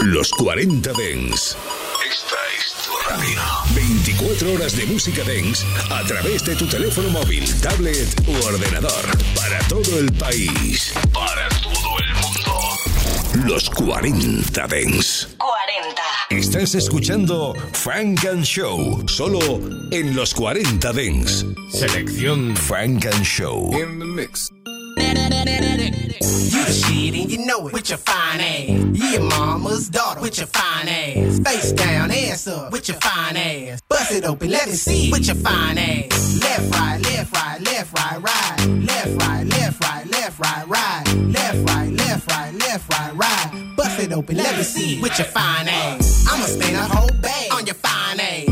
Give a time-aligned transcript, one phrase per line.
[0.00, 1.56] Los 40 Dens.
[2.08, 3.40] Esta es tu radio.
[3.74, 9.04] 24 horas de música dance a través de tu teléfono móvil, tablet u ordenador.
[9.34, 10.92] Para todo el país.
[11.12, 13.48] Para todo el mundo.
[13.48, 15.28] Los 40 Dens.
[15.38, 16.02] 40.
[16.30, 19.08] Estás escuchando Frank and Show.
[19.08, 19.40] Solo
[19.90, 21.46] en los 40 Dens.
[21.70, 23.72] Selección Frank and Show.
[23.72, 24.55] In the mix.
[25.46, 29.12] You the shit and you know it with your fine ass.
[29.12, 31.38] Your mama's daughter with your fine ass.
[31.38, 33.80] Face down, ass up with your fine ass.
[33.88, 36.42] Bust it open, let me see with your fine ass.
[36.42, 38.66] Left, right, left, right, left, right, right.
[38.90, 41.04] Left, right, left, right, left, right, right.
[41.28, 43.76] Left, right, left, right, left, right, right.
[43.76, 46.26] Bust it open, let me see with your fine ass.
[46.28, 48.05] I'ma spend a whole bag on your fine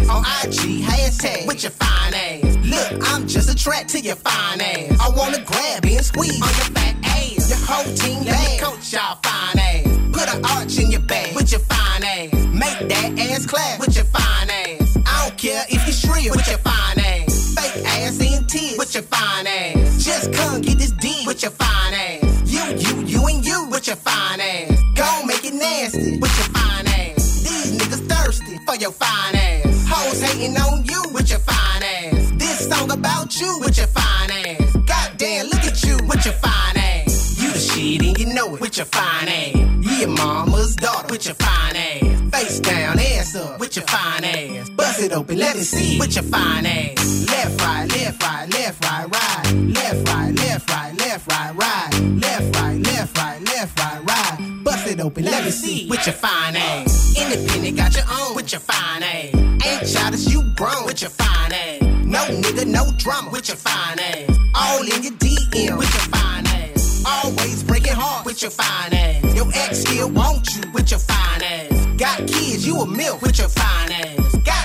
[0.04, 0.10] ass.
[0.10, 2.56] On IG, hashtag with your fine ass.
[2.64, 4.98] Look, I'm just a track to your fine ass.
[5.00, 7.50] I wanna grab and squeeze on your fat ass.
[7.50, 9.86] Your whole team Let me coach y'all fine ass.
[10.12, 12.32] Put an arch in your bag with your fine ass.
[12.46, 14.96] Make that ass clap with your fine ass.
[15.06, 17.54] I don't care if you shrill with your fine ass.
[17.54, 20.04] Fake ass and tears with your fine ass.
[20.04, 22.52] Just come get this D with your fine ass.
[22.52, 24.80] You, you, you, and you with your fine ass.
[24.94, 26.83] Go make it nasty with your fine ass.
[28.74, 29.86] For your fine ass.
[29.86, 32.32] Hoes hating on you with your fine ass.
[32.34, 34.76] This song about you with your fine ass.
[34.84, 37.40] Goddamn, look at you with your fine ass.
[37.40, 39.54] You the shit and you know it with your fine ass.
[39.54, 42.20] You your mama's daughter with your fine ass.
[42.32, 44.68] Face down, ass up with your fine ass.
[44.70, 47.28] Bust it open, let me see with your fine ass.
[47.30, 49.52] Left, right, left, right, left, right, right.
[49.54, 52.00] Left, right, left, right, left, right, right.
[52.20, 54.64] Left, right, left, right, left, right, right.
[54.64, 57.03] Bust it open, let me see with your fine ass.
[57.16, 59.34] Independent, got your own with your fine ass.
[59.34, 61.80] Ain't childish, you grown with your fine ass.
[62.04, 64.36] No nigga, no drama with your fine ass.
[64.54, 67.04] All in your DM with your fine ass.
[67.06, 69.34] Always breaking heart with your fine ass.
[69.34, 71.86] Your ex still want you with your fine ass.
[71.96, 74.23] Got kids, you a milk with your fine ass.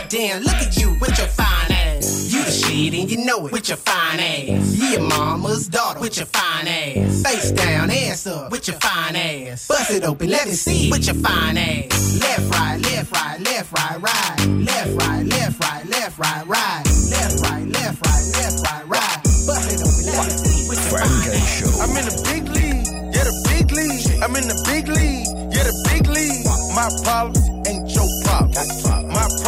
[0.09, 2.33] Goddamn, look at you with your fine ass.
[2.33, 4.75] You the shit and you know it with your fine ass.
[4.75, 7.22] You your mama's daughter with your fine ass.
[7.22, 9.67] Face down, ass up with your fine ass.
[9.67, 12.19] Bust it open, let me see with your fine ass.
[12.22, 14.47] Left, right, left, right, left, right, right.
[14.66, 16.84] Left, right, left, right, left, right, right.
[17.13, 19.19] Left, right, left, right, left, right, right.
[19.45, 21.59] Bust it open, let me see with your fine ass.
[21.59, 21.69] Show.
[21.85, 24.23] I'm in the big league, yeah, the big league.
[24.23, 26.45] I'm in the big league, yeah, the big league.
[26.73, 28.98] My problems ain't your problems.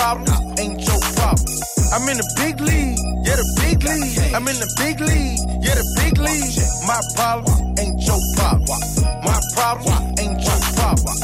[0.01, 1.61] Problems ain't your problems.
[1.93, 4.33] I'm in the big league, yeah, the big league.
[4.33, 6.57] I'm in the big league, yeah, the big league.
[6.89, 8.97] My problems ain't your problems.
[9.21, 11.21] My problems ain't your problems.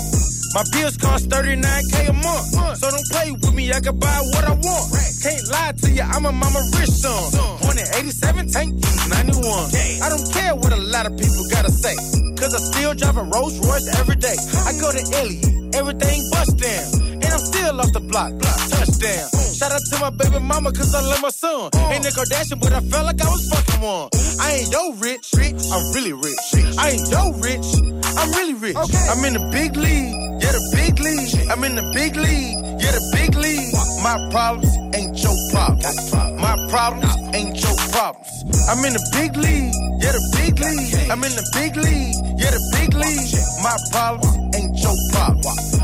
[0.53, 2.77] My bills cost 39k a month.
[2.77, 4.85] So don't play with me, I can buy what I want.
[5.25, 7.33] Can't lie to you, I'm a mama rich son.
[7.65, 9.73] Born in 87, tank use 91.
[10.05, 11.97] I don't care what a lot of people gotta say.
[12.37, 14.37] Cause I still drive a Rolls Royce every day.
[14.37, 17.16] I go to Elliot, everything bust down.
[17.27, 19.27] And I'm still off the block, touchdown.
[19.51, 21.67] Shout out to my baby mama, cause I love my son.
[21.91, 24.07] Ain't a Kardashian, but I felt like I was fucking one.
[24.39, 26.39] I ain't yo rich, rich, I'm really rich.
[26.79, 27.67] I ain't yo rich,
[28.15, 28.79] I'm really rich.
[29.11, 31.51] I'm in the big league, yeah, the big league.
[31.51, 33.75] I'm in the big league, yeah, the big league.
[33.99, 36.15] My problems ain't your problems.
[36.39, 38.31] My problems ain't your problems.
[38.71, 41.11] I'm in the big league, yeah, the big league.
[41.11, 43.35] I'm in the big league, yeah, the big league.
[43.59, 45.75] My problems ain't your problems.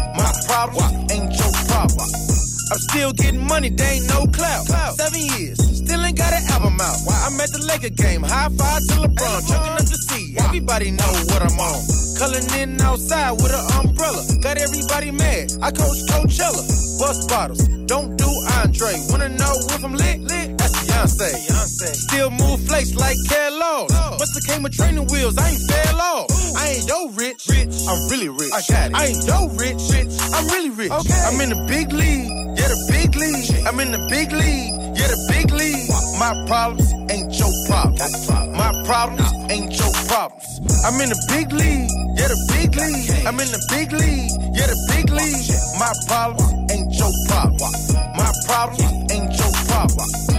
[0.54, 2.70] My problems ain't your problems.
[2.72, 4.68] I'm still getting money, they ain't no clout.
[4.94, 6.94] Seven years, still ain't got an album out.
[7.26, 10.38] I'm at the Laker game, high five to LeBron, chucking up the sea.
[10.38, 11.82] Everybody know what I'm on.
[12.20, 15.58] Culling in outside with an umbrella, got everybody mad.
[15.64, 16.62] I coach Coachella,
[17.02, 18.30] bust bottles, don't do
[18.62, 18.94] Andre.
[19.10, 20.20] Wanna know if I'm lit?
[20.22, 20.58] Lit.
[20.58, 21.96] That's Beyonce.
[21.96, 23.92] Still move flakes like Kellogg.
[23.92, 26.28] Musta came with training wheels, I ain't fell off.
[26.56, 27.74] I ain't yo rich, rich.
[27.88, 28.52] I'm really rich.
[28.54, 28.96] I got it.
[28.96, 30.14] I ain't yo rich, rich.
[30.34, 30.92] I'm really rich.
[30.92, 33.68] I'm in the big league, yeah, the big league.
[33.68, 35.90] I'm in the big league, yeah, the big league.
[36.20, 38.30] My problems ain't your problems.
[38.30, 38.53] My
[38.86, 40.60] problems ain't your problems.
[40.86, 43.26] I'm in the big league, yeah, the big league.
[43.26, 45.52] I'm in the big league, yeah, the big league.
[45.80, 47.94] My problems ain't your problems.
[48.18, 50.34] My problems ain't your problems.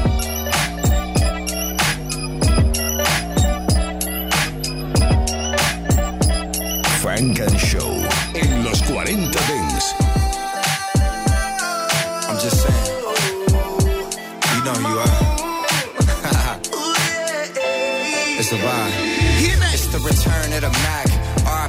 [7.02, 8.03] Funk and Show
[18.62, 18.88] are.
[19.74, 21.14] it's the return of the Mac.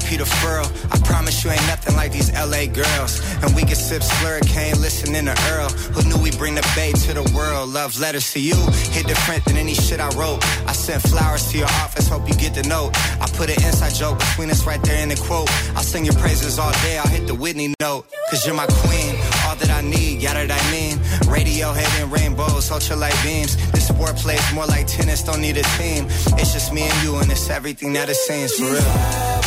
[0.05, 0.65] Peter Furl.
[0.91, 3.19] I promise you ain't nothing like these LA girls.
[3.41, 5.69] And we can sip slurricane, listening to Earl.
[5.93, 7.69] Who knew we bring the bay to the world?
[7.69, 8.55] Love letters to you,
[8.91, 10.43] hit different than any shit I wrote.
[10.67, 12.91] I sent flowers to your office, hope you get the note.
[13.19, 15.49] I put an inside joke between us right there in the quote.
[15.75, 18.07] I'll sing your praises all day, I'll hit the Whitney note.
[18.29, 19.15] Cause you're my queen,
[19.55, 20.99] all that I need, yada that I mean.
[21.31, 23.55] Radio head and rainbows, ultralight beams.
[23.71, 26.05] This sport plays more like tennis, don't need a team.
[26.39, 29.44] It's just me and you, and it's everything that it seems for real.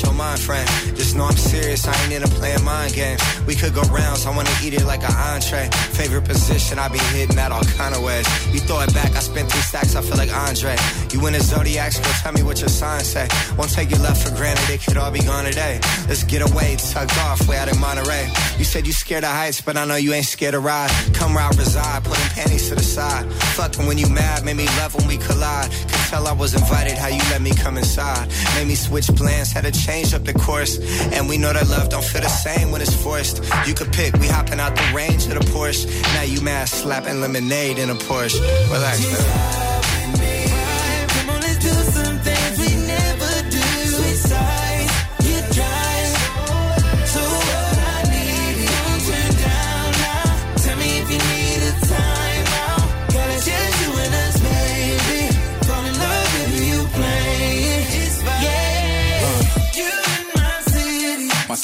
[0.00, 0.66] Your mind, friend.
[0.96, 3.20] Just know I'm serious, I ain't into playing mind games.
[3.46, 5.68] We could go rounds, I wanna eat it like an entree.
[5.92, 8.26] Favorite position, I be hitting that all kind of ways.
[8.54, 10.76] You throw it back, I spend three stacks, I feel like Andre.
[11.12, 13.28] You in a zodiac, go tell me what your sign say.
[13.58, 15.80] Won't take your love for granted, it could all be gone today.
[16.08, 18.30] Let's get away, tucked off, way out in Monterey.
[18.58, 20.90] You said you scared of heights, but I know you ain't scared to ride.
[21.12, 23.30] Come ride, reside, putting panties to the side.
[23.56, 25.70] Fucking when you mad, made me love when we collide.
[26.12, 28.28] Tell I was invited, how you let me come inside.
[28.54, 30.74] Made me switch plans, had to change up the course.
[31.14, 33.36] And we know that love don't feel the same when it's forced.
[33.66, 35.86] You could pick, we hopping out the range of the Porsche.
[36.14, 38.38] Now you mad slapping lemonade in a Porsche.
[38.70, 39.71] Relax, man.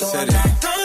[0.00, 0.77] My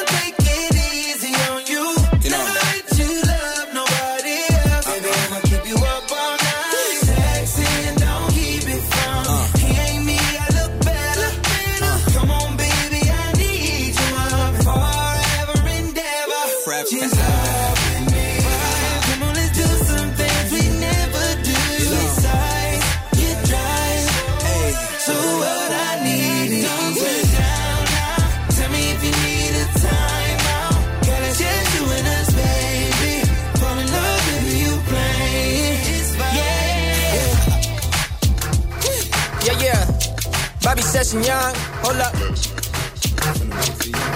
[41.13, 41.53] Young,
[41.85, 42.11] hold up.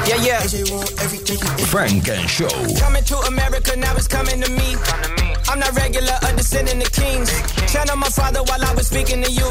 [0.07, 0.39] Yeah, yeah.
[1.69, 2.49] Funk and Show.
[2.79, 4.75] Coming to America, now it's coming to me.
[5.47, 7.29] I'm not regular, a descendant of kings.
[7.71, 9.45] Channel my father while I was speaking to you.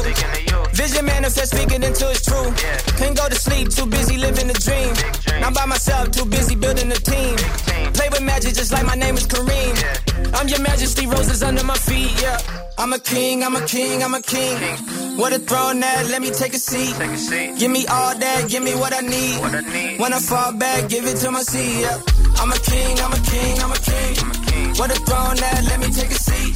[0.73, 2.51] Vision manifest, speaking until it's true.
[2.97, 4.93] Can't go to sleep, too busy living the dream.
[5.39, 7.37] Not by myself, too busy building a team.
[7.93, 10.33] Play with magic just like my name is Kareem.
[10.35, 12.66] I'm your majesty, roses under my feet, yeah.
[12.79, 14.57] I'm a king, I'm a king, I'm a king.
[15.17, 16.93] What a throne that, let me take a seat.
[17.57, 19.99] Give me all that, give me what I need.
[19.99, 21.99] When I fall back, give it to my seat, yeah.
[22.37, 24.75] I'm a king, I'm a king, I'm a king.
[24.77, 26.55] What a throne that, let me take a seat.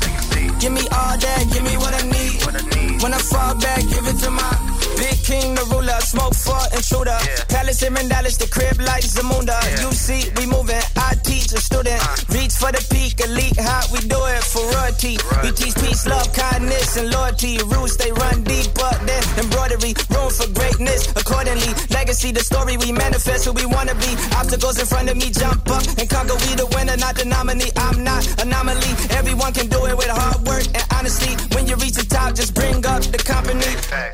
[0.59, 3.01] Give me all that, give me what I need.
[3.01, 5.97] When I fall back, give it to my big king, the ruler.
[6.05, 7.17] Smoke for intruder.
[7.49, 9.57] Palace in Dallas, the crib like Zamunda.
[9.81, 10.83] You see, we moving.
[10.95, 11.97] I teach a student.
[11.97, 12.37] Uh.
[12.37, 13.89] Reach for the peak, elite hot.
[13.89, 15.17] We do it for royalty.
[15.41, 17.57] We teach peace, love, kindness, and loyalty.
[17.65, 19.97] Roots they run deep, but then embroidery.
[20.13, 21.09] Room for greatness.
[21.17, 24.11] Accordingly, legacy, the story we manifest who we wanna be.
[24.37, 26.37] Obstacles in front of me, jump up and conquer.
[26.45, 27.71] We the winner, not the nominee.
[27.75, 28.93] I'm not anomaly.
[29.17, 31.33] Everyone can do it with hard work and honesty.
[31.55, 33.71] When you reach the top, just bring up the company.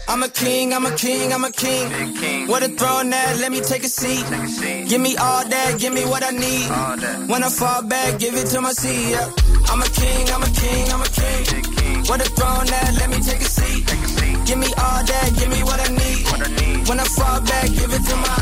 [0.07, 2.13] I'm a king, I'm a king, I'm a king.
[2.13, 2.47] king.
[2.47, 4.23] What a throne that, let me take a seat.
[4.87, 6.69] Give me all that, give me what I need.
[7.27, 9.09] When I fall back, give it to my seat.
[9.09, 9.27] Yeah.
[9.69, 12.05] I'm a king, I'm a king, I'm a king.
[12.05, 13.87] What a throne that, let me take a seat.
[14.45, 16.87] Give me all that, give me what I need.
[16.87, 18.37] When I fall back, give it to my.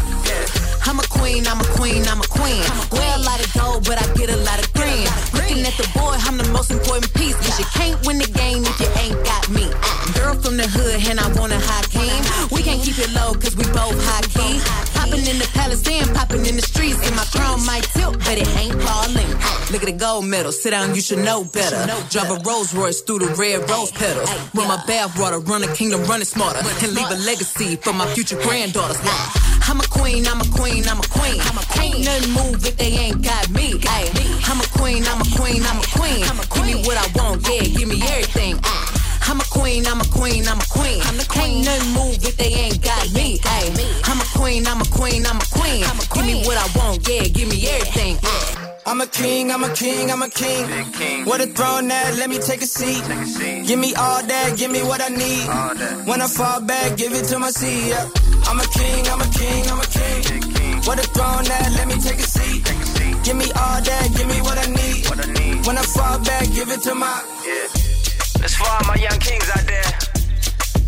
[0.87, 2.67] I'm a queen, I'm a queen, I'm a queen.
[2.91, 5.07] Wear a lot of gold, but I get a lot of green.
[5.45, 7.35] Looking at the boy, I'm the most important piece.
[7.35, 9.69] Cause you can't win the game if you ain't got me.
[10.17, 12.17] Girl from the hood, and I want a high king.
[12.49, 14.57] We can't keep it low, cause we both high key.
[14.97, 16.97] Popping in the palace and popping in the streets.
[17.05, 19.29] And my crown might tilt, but it ain't falling.
[19.69, 21.77] Look at the gold medal, sit down, you should know better.
[22.09, 24.25] Drive a Rolls Royce through the red rose petals.
[24.57, 26.65] Run my bath water, run a kingdom, run it smarter.
[26.81, 28.97] And leave a legacy for my future granddaughters.
[29.69, 31.37] I'm a queen, I'm a queen, I'm a queen.
[31.85, 33.77] Ain't nothing move if they ain't got me.
[34.85, 36.67] Ay, I'm a queen, I'm a queen, I'm a queen.
[36.67, 38.59] Give me what I want, yeah, give me everything.
[39.27, 41.01] I'm a queen, I'm a queen, I'm a queen.
[41.01, 43.39] Ain't nothing move if they ain't got me.
[43.45, 43.73] Ay,
[44.03, 45.81] I'm a queen, I'm a queen, I'm a queen.
[46.13, 48.19] Give me what I want, yeah, give me everything.
[48.85, 50.91] I'm a king, I'm a king, I'm a king.
[50.93, 51.25] king.
[51.25, 53.03] What a throne that, let me take a seat.
[53.05, 53.65] Take a seat.
[53.65, 56.05] Give me all that, give me what I need.
[56.07, 57.87] When I fall back, give it to my seat.
[57.89, 58.07] Yeah.
[58.45, 60.53] I'm a king, I'm a king, I'm a king.
[60.53, 60.77] king.
[60.83, 62.63] What a throne that, let me take a seat.
[62.63, 62.94] Take a seat.
[63.25, 65.09] Give me all that, give me what I need.
[65.09, 65.65] What I need.
[65.65, 67.09] When I fall back, give it to my.
[67.41, 67.65] Yeah.
[68.37, 69.89] Let's for all my young kings out there.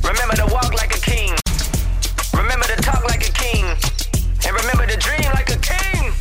[0.05, 1.33] Remember to walk like a king.
[2.37, 3.65] Remember to talk like a king.
[4.45, 6.13] And remember to dream like a king.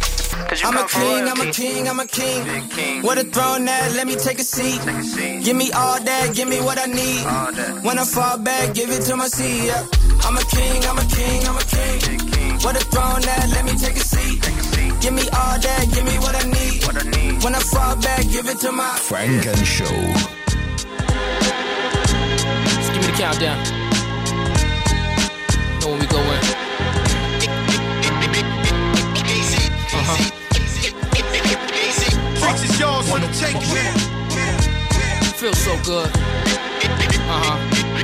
[0.64, 2.68] I'm a king, I'm a king, I'm a king.
[2.70, 3.02] king.
[3.02, 4.80] What a throne that, let me take a, seat.
[4.80, 5.44] take a seat.
[5.44, 7.84] Give me all that, give me what I need.
[7.84, 9.66] When I fall back, give it to my seat.
[9.68, 9.84] Yeah.
[10.24, 12.00] I'm a king, I'm a king, I'm a king.
[12.32, 12.56] king.
[12.64, 14.40] What a throne that, let me take a, seat.
[14.40, 14.65] take a seat.
[15.00, 16.84] Give me all that, give me what I need.
[16.84, 17.42] What I need.
[17.44, 19.84] When I fall back, give it to my Funk and Show.
[22.74, 23.58] Just give me the countdown.
[25.80, 26.66] Know when we go in.
[32.70, 33.62] is yours for the taking.
[35.38, 36.10] Feels so good.
[37.28, 37.95] Uh huh.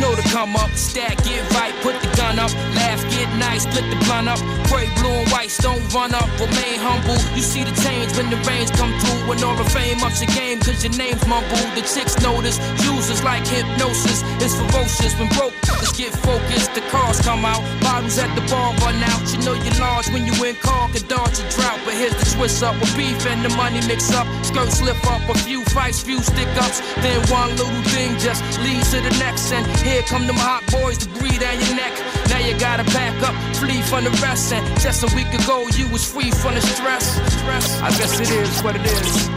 [0.00, 3.82] Know to come up, stack, get right, put the gun up, laugh, get nice, split
[3.90, 4.38] the blunt up,
[4.70, 7.18] pray blue and white, don't run up, remain humble.
[7.34, 10.30] You see the change when the rains come through, when all the fame ups your
[10.30, 11.66] game, cause your name's mumbled.
[11.74, 15.18] The chicks notice, users like hypnosis, it's ferocious.
[15.18, 19.22] When broke, let's get focused, the cars come out, bottles at the bar run out.
[19.32, 22.26] You know you're large when you in car, can dodge a drought, but here's the
[22.36, 26.00] twist up with beef and the money mix up, skirts slip up, a few fights,
[26.00, 30.26] few stick ups, then one little thing just leads to the next and here come
[30.26, 31.94] them hot boys to breathe down your neck.
[32.28, 34.52] Now you gotta back up, flee from the rest.
[34.52, 37.16] And just a week ago, you was free from the stress.
[37.40, 37.80] stress.
[37.80, 39.28] I guess it is what it is.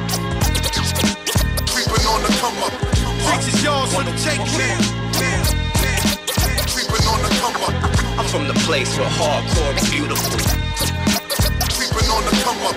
[1.72, 2.92] Creeping on the come up.
[3.42, 4.46] Is yours for the taking.
[4.46, 5.71] Creeping
[7.22, 7.74] on the come up.
[8.20, 10.40] I'm from the place where hardcore is beautiful.
[11.76, 12.76] Creeping on the come up.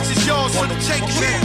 [0.00, 1.40] Is yours for the taking.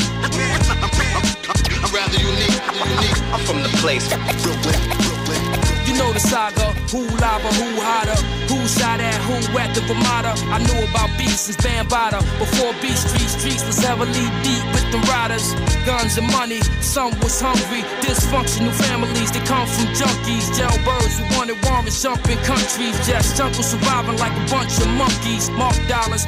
[1.83, 3.21] I'm rather unique, unique.
[3.33, 4.07] I'm from the place.
[4.09, 5.44] Brooklyn, Brooklyn
[5.93, 6.73] know the saga.
[6.89, 8.17] Who lava, who hotter?
[8.49, 10.33] Who shot at who at the Ramada?
[10.49, 12.21] I knew about beats since Bambaataa.
[12.39, 15.53] Before Beat Street, streets was heavily deep with the riders.
[15.85, 17.81] Guns and money, some was hungry.
[18.01, 20.49] Dysfunctional families, they come from junkies.
[20.57, 22.95] Jailbirds who wanted warrants, jumping countries.
[23.05, 25.49] Just jungle surviving like a bunch of monkeys.
[25.51, 26.25] Mark dollars,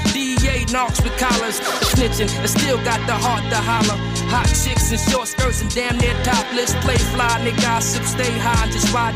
[0.48, 1.60] DEA knocks with collars.
[1.92, 3.98] Snitching, and still got the heart to holler.
[4.32, 6.74] Hot chicks in short skirts and damn near topless.
[6.84, 9.16] Play fly, nigga, gossip, stay high, just ride.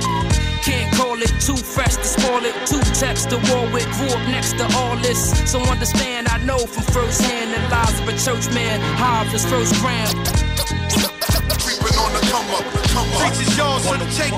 [0.63, 2.55] Can't call it too fresh to spoil it.
[2.67, 5.19] Two texts to war with, grew up next to all this.
[5.49, 8.79] So understand, I know from first hand the lives of a church man.
[8.97, 10.07] Hobbs is first gram.
[11.63, 13.19] Creeping on the come up, come up.
[13.19, 14.37] Preach is yours for the taking.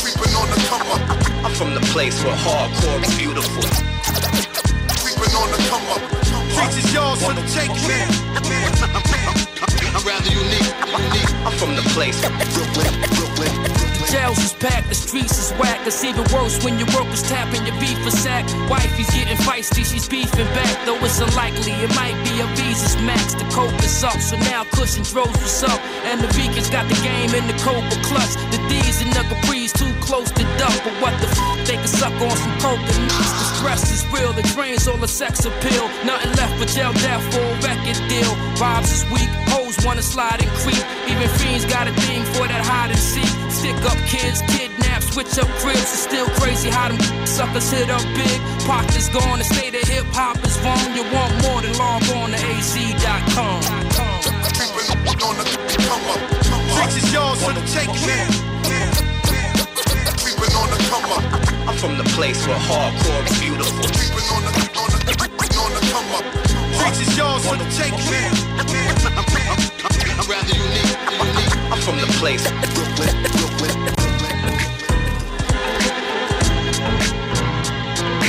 [0.00, 1.02] Creeping on the come up.
[1.44, 3.93] I'm from the place where hardcore is beautiful.
[5.32, 6.02] On the come up.
[6.52, 7.42] Preach is yours for the.
[9.94, 11.32] I'm rather unique, unique.
[11.46, 12.20] I'm from the place,
[12.52, 15.80] Brooklyn, Brooklyn jails is packed, the streets is whack.
[15.86, 18.46] It's even worse when your workers tapping your beef for sack.
[18.70, 20.74] Wifey's getting feisty, she's beefing back.
[20.86, 23.34] Though it's unlikely, it might be a Visa's max.
[23.34, 25.80] The coke is up, so now Cushion throws what's up.
[26.06, 28.34] And the vegans got the game in the Cobra clutch.
[28.54, 30.78] The D's and the Capri's too close to dump.
[30.84, 31.53] But what the f?
[31.64, 35.08] They can suck on some coke and The stress is real, it drains all the
[35.08, 35.88] sex appeal.
[36.04, 38.32] Nothing left but jail death for a record deal.
[38.60, 40.84] Vibes is weak, hoes wanna slide and creep.
[41.08, 43.32] Even fiends got a thing for that hide and seek.
[43.48, 45.88] Stick up kids, kidnap, switch up cribs.
[45.88, 48.38] It's still crazy how them suckers hit up big.
[48.68, 50.84] Pockets gone, the state of hip hop is wrong.
[50.92, 53.60] You want more than log on to az.com.
[56.76, 58.04] Preach is yours for the taking.
[60.20, 61.33] Creeping on the come up.
[61.66, 63.84] I'm from the place where hardcore is beautiful.
[63.96, 65.12] Creeping on the, on the,
[65.56, 66.24] on the come up.
[66.76, 68.34] Preach is yours for the taking.
[70.18, 70.92] I'm rather unique,
[71.24, 71.56] unique.
[71.72, 72.44] I'm from the place,
[72.74, 73.76] Brooklyn, Brooklyn.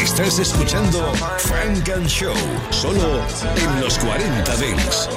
[0.01, 2.33] Estás escuchando Funk and Show,
[2.69, 3.21] solo
[3.55, 5.09] en los 40 Dance.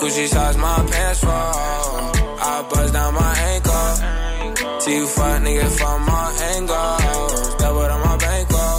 [0.00, 1.32] Gucci size my pants roll.
[2.38, 4.15] I buzz down my ankle.
[4.86, 7.58] See you fuck nigga from my angle.
[7.58, 8.78] Double on my bankroll.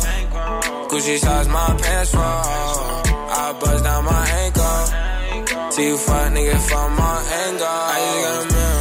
[0.87, 2.23] Gucci size my pants roll.
[2.23, 5.71] I buzz down my ankle.
[5.71, 7.67] See you fuck nigga from my angle.
[7.67, 8.79] I just got a meal.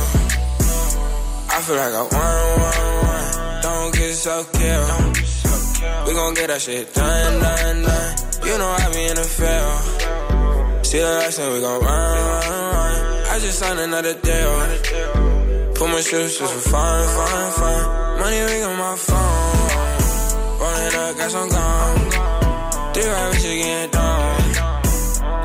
[1.51, 3.63] I feel like I won, won, won.
[3.63, 6.07] Don't get so killed.
[6.07, 8.17] We gon' get that shit done, done, done.
[8.47, 10.87] You know I be in the field.
[10.87, 13.27] See the last we gon' run, run, run.
[13.35, 15.36] I just signed another deal.
[15.77, 18.19] Put my shoes just for fun, fun, fun.
[18.19, 19.69] Money ring on my phone.
[20.61, 21.97] Rolling up got some gum.
[22.95, 24.53] Three right bitch again, done.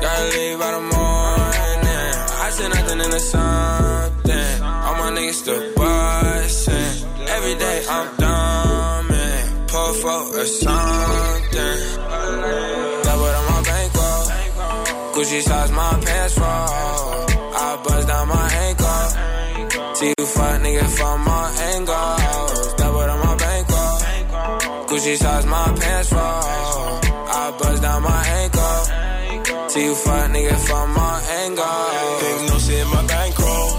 [0.00, 2.14] Gotta leave by the morning.
[2.44, 4.62] I said nothing in the something.
[4.64, 7.28] All my niggas still bustin'.
[7.28, 9.66] Every day I'm dumb, man.
[9.68, 11.80] Pull for a something.
[13.04, 14.24] Double on my bankroll.
[15.12, 16.71] Gucci size my pants roll.
[20.02, 22.74] See you fuck nigga from my angle.
[22.76, 23.98] Double on my bankroll.
[24.88, 26.20] Gucci size my pants roll.
[26.20, 29.68] I buzz down my ankle.
[29.68, 32.18] See you fuck nigga from my angle.
[32.18, 33.70] Big no shit in my bankroll.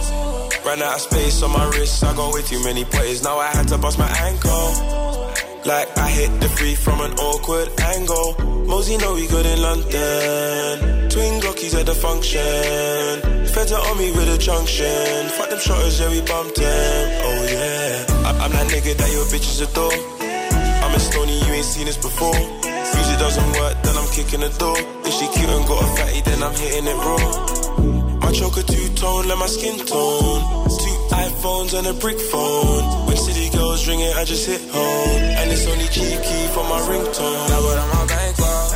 [0.65, 2.01] Ran out of space on my wrist.
[2.05, 3.21] I go way too many plays.
[3.21, 5.22] Now I had to bust my ankle.
[5.65, 8.35] Like I hit the free from an awkward angle.
[8.67, 11.09] Mosey know we good in London.
[11.09, 13.47] Twin Glockies at the function.
[13.47, 15.29] Feds on me with a junction.
[15.37, 17.21] Fuck them shotters, yeah, we bumped them.
[17.27, 18.05] Oh yeah.
[18.27, 19.99] I- I'm that nigga that your bitches adore.
[20.83, 22.35] I'm a stony, you ain't seen this before.
[22.35, 24.75] Music doesn't work, then I'm kicking the door.
[25.07, 28.19] If she cute and got a fatty, then I'm hitting it raw.
[28.19, 30.41] My choker two tone, like my skin tone.
[30.67, 33.02] Two iPhones and a brick phone.
[33.85, 35.21] When city girls ring it, I just hit home.
[35.39, 37.49] And it's only cheeky for my ringtone.
[37.49, 38.67] Now what on my bankroll?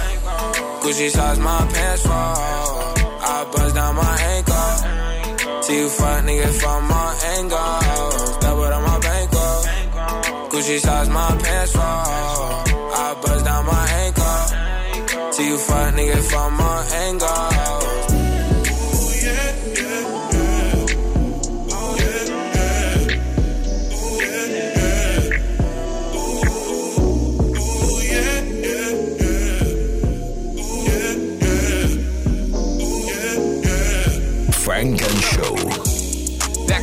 [0.82, 2.78] Gucci size my pants roll.
[3.22, 5.64] I buzz down my ankle.
[5.64, 8.40] See you fuck niggas from my angle.
[8.42, 10.50] That what I'm on bankroll?
[10.52, 11.84] Gucci size my pants roll.
[12.94, 15.32] I buzz down my ankle.
[15.32, 17.67] See you fuck niggas from my angle.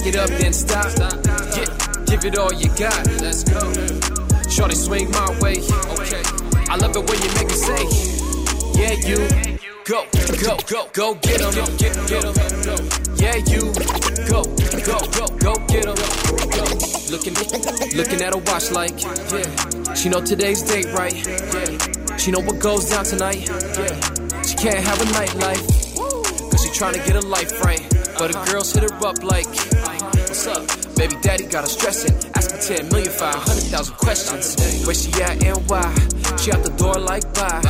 [0.04, 0.84] Back it up, then stop.
[1.56, 3.06] Yeah, give it all you got.
[3.22, 3.72] Let's go.
[4.50, 5.56] Shorty swing my way.
[5.96, 6.20] Okay.
[6.68, 7.88] I love the way you make me say,
[8.76, 9.16] Yeah, you.
[9.86, 10.04] Go,
[10.44, 11.76] go, go, go get get 'em.
[11.78, 12.34] Get, get 'em.
[13.16, 13.72] Yeah, you.
[14.28, 14.44] Go,
[14.84, 15.96] go, go, go get 'em.
[16.52, 16.64] Go.
[17.08, 17.32] Looking,
[17.96, 19.94] looking at a watch like, yeah.
[19.94, 21.16] She know today's date right.
[21.16, 22.16] Yeah.
[22.18, 23.48] She know what goes down tonight.
[23.48, 24.42] Yeah.
[24.42, 26.50] She can't have a nightlife.
[26.50, 27.80] Cause she tryna get a life right.
[28.18, 29.46] But the girls hit her up like,
[30.34, 30.96] what's up?
[30.96, 32.14] Baby daddy got her stressing.
[32.34, 34.84] Asking 10 million, 500,000 questions.
[34.84, 35.86] Where she at and why?
[36.42, 37.62] She out the door like bye.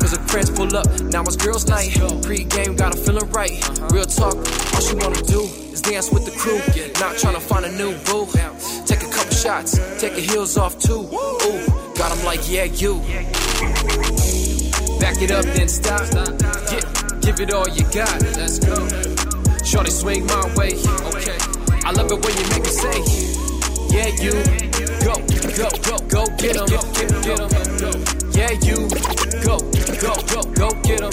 [0.00, 1.92] Cause her friends pull up, now it's girls' night.
[2.22, 3.52] Pre-game got her feeling right.
[3.92, 6.56] Real talk, all she wanna do is dance with the crew.
[7.04, 8.24] Not tryna find a new boo.
[8.86, 11.04] Take a couple shots, take her heels off too.
[11.12, 11.66] Ooh,
[12.00, 12.94] got him like, yeah, you.
[15.00, 16.00] Back it up, then stop.
[16.72, 16.80] Yeah,
[17.20, 18.22] give it all you got.
[18.40, 18.88] Let's go.
[19.64, 20.72] Shorty swing my way.
[21.12, 21.55] Okay.
[21.86, 22.98] I love it when you make me say,
[23.94, 24.32] Yeah, you.
[25.06, 25.14] Go,
[25.54, 26.66] go, go, go get 'em.
[26.66, 27.50] Get, get, get 'em.
[28.34, 28.90] Yeah, you.
[29.46, 29.62] Go,
[30.02, 31.12] go, go, go get 'em.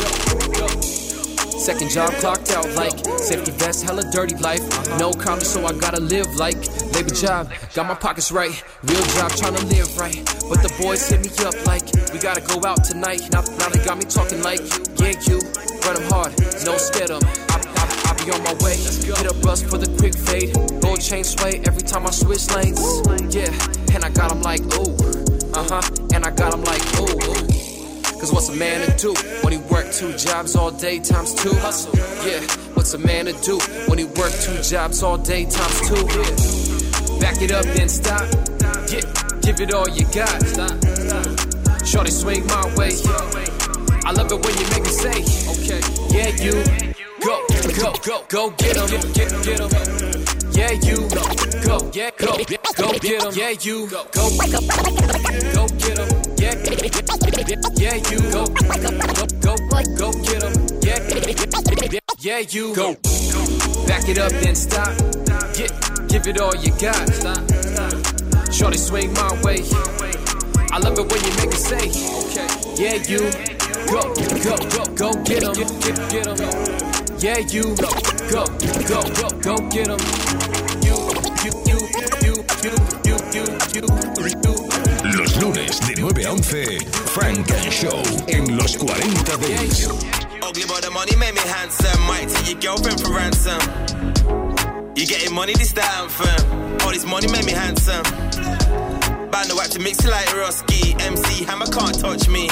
[0.82, 4.64] Second job clocked out like safety vest, hella dirty life.
[4.98, 6.58] No comedy, so I gotta live like
[6.96, 7.54] labor job.
[7.76, 10.26] Got my pockets right, real job trying to live right.
[10.50, 13.22] But the boys hit me up like we gotta go out tonight.
[13.32, 14.62] Now, now they got me talking like
[14.98, 15.38] yeah, you
[15.86, 16.34] run 'em hard,
[16.66, 17.53] no scared 'em.
[18.24, 20.54] Be on my way, hit a bus for the quick fade.
[20.82, 22.80] Gold chain sway every time I switch lanes.
[23.36, 23.52] Yeah,
[23.94, 24.96] and I got 'em like ooh,
[25.54, 25.82] uh huh,
[26.14, 27.20] and I got 'em like ooh.
[28.20, 31.54] Cause what's a man to do when he work two jobs all day times two?
[31.56, 31.94] Hustle.
[32.26, 32.40] Yeah,
[32.76, 33.60] what's a man to do
[33.90, 36.00] when he work two jobs all day times two?
[36.16, 37.20] Yeah.
[37.20, 38.24] Back it up, then stop.
[38.88, 39.04] Yeah,
[39.42, 40.40] give it all you got.
[41.86, 42.96] Shorty swing my way.
[44.06, 45.18] I love it when you make me say,
[45.52, 45.82] okay,
[46.16, 46.93] yeah, you.
[47.24, 47.40] Go,
[47.80, 48.90] go, go, go get 'em.
[49.14, 49.70] Get, get 'em.
[50.52, 50.98] Yeah, you.
[51.64, 52.36] Go, yeah, go,
[52.76, 53.34] go get 'em.
[53.34, 53.88] Yeah, you.
[53.88, 56.10] Go, go, go get 'em.
[56.38, 56.54] Yeah,
[57.78, 58.20] yeah, you.
[58.30, 58.46] Go,
[59.42, 59.56] go, go,
[59.98, 60.54] go get 'em.
[60.82, 61.00] Yeah,
[62.20, 62.76] yeah, you.
[62.76, 62.96] Go.
[63.88, 64.90] Back it up, then stop.
[65.58, 65.68] Yeah,
[66.08, 67.10] give it all you got.
[68.54, 69.64] Shorty swing my way.
[70.72, 71.88] I love it when you make me say,
[72.76, 73.32] yeah, you.
[73.88, 75.54] Go, go, go, go get 'em.
[75.54, 76.83] Get, get, get 'em.
[77.24, 77.64] Yeah, you.
[77.78, 77.88] Go,
[78.30, 78.44] go,
[78.86, 79.98] go, go, go get 'em.
[80.84, 80.92] You,
[81.40, 83.88] you, you, you, you, you, you, you, you.
[85.18, 86.80] Los lunes de 9 a 11,
[87.16, 89.88] Funk and Show en los 40 Dance.
[90.42, 91.98] Ugly but the money made me handsome.
[92.08, 93.62] Might take your girlfriend for ransom.
[94.98, 96.82] You getting money, this the anthem.
[96.82, 98.04] All this money made me handsome.
[99.32, 101.00] Band the wax to mix it like Rusky.
[101.00, 102.50] MC Hammer can't touch me.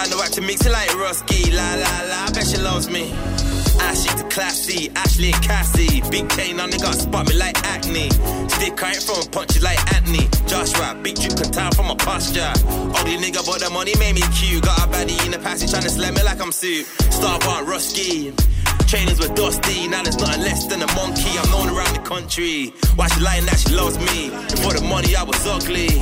[0.00, 1.52] Band the wax to mix it like Rusky.
[1.52, 3.12] La la la, I bet she loves me.
[3.84, 6.00] Ashley to classy, Ashley and Cassie.
[6.08, 8.08] Big chain on, they got spot me like acne.
[8.48, 10.24] Stick I ain't from punches like Anthony.
[10.48, 12.48] Joshua, big drip can tell from a posture.
[12.96, 14.64] Ugly nigga, but the money made me cute.
[14.64, 16.86] Got a baddie in the passage trying to slam me like I'm soup.
[17.12, 18.32] Star bar, Rusky.
[18.88, 21.36] Trainers were dusty, now there's nothing less than a monkey.
[21.36, 22.72] I'm known around the country.
[22.96, 24.30] Why she lying that she loves me?
[24.48, 26.00] Before the money, I was ugly.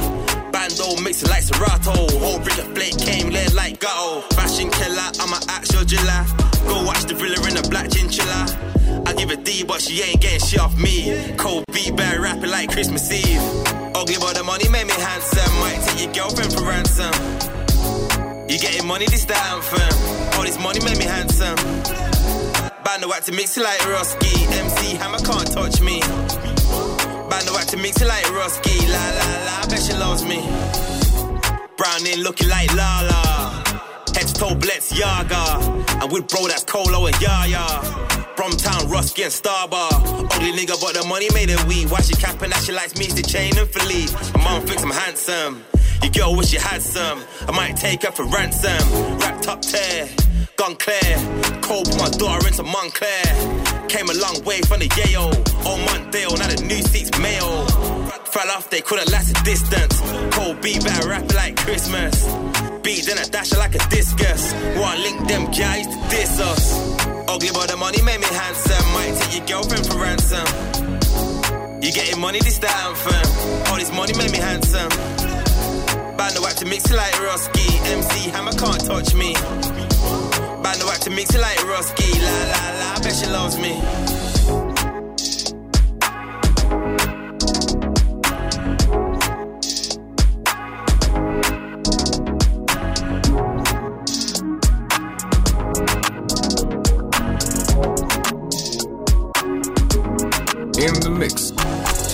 [0.58, 1.94] Bando mixing like Serato.
[2.18, 4.22] Whole brick of flake came lit like ghetto.
[4.34, 6.22] Fashion killer, I'm an actual driller.
[6.66, 8.42] Go watch the thriller in a black chinchilla.
[9.06, 11.14] I give a D, but she ain't getting shit off me.
[11.36, 13.40] Cold B bear rapping like Christmas Eve.
[13.94, 15.52] Ugly, but the money made me handsome.
[15.62, 17.14] Might take your girlfriend for ransom.
[18.50, 19.94] You getting money, this the anthem.
[20.34, 21.54] All this money made me handsome.
[22.82, 24.34] Band the wax to mix it like Roski.
[24.58, 26.02] MC Hammer can't touch me.
[27.28, 28.76] Band the wax to mix it like Roski.
[28.88, 30.40] La la la, I bet she loves me.
[31.76, 33.62] Browning looking like Lala.
[34.14, 35.60] Head to toe blitz Yaga.
[36.00, 37.66] And with bro that's Colo and Yaya.
[38.36, 39.90] Bromtown, Rusky and Starbar.
[40.32, 41.90] Ugly nigga, but the money made it weed.
[41.90, 43.06] Why she capping that she likes me?
[43.06, 44.12] She chain and Philippe.
[44.38, 45.64] My mom thinks I'm handsome.
[46.02, 47.22] Your girl wish you had some.
[47.48, 48.78] I might take her for ransom.
[49.18, 50.08] Wrapped up tear,
[50.56, 51.16] gone clear.
[51.60, 53.26] Cold put my daughter into Montclair.
[53.88, 55.32] Came a long way from the Yale.
[55.66, 55.87] Old Montdale,
[58.48, 60.00] Fell off, they couldn't last a distance.
[60.34, 62.24] Cold beat better rapping like Christmas.
[62.82, 64.52] Beat then I dash her like a discus.
[64.74, 66.96] One link them guys to diss us.
[67.28, 68.84] Ugly but the money made me handsome.
[68.94, 70.46] Might take your girlfriend for ransom.
[71.82, 73.68] You getting money, this the anthem.
[73.68, 74.88] All this money made me handsome.
[76.16, 77.68] Band the wax to mix it like Roski.
[77.92, 79.34] MC Hammer can't touch me.
[80.64, 82.08] Band the wax to mix it like Roski.
[82.16, 84.17] La la la, I bet she loves me.
[100.78, 101.50] In the mix.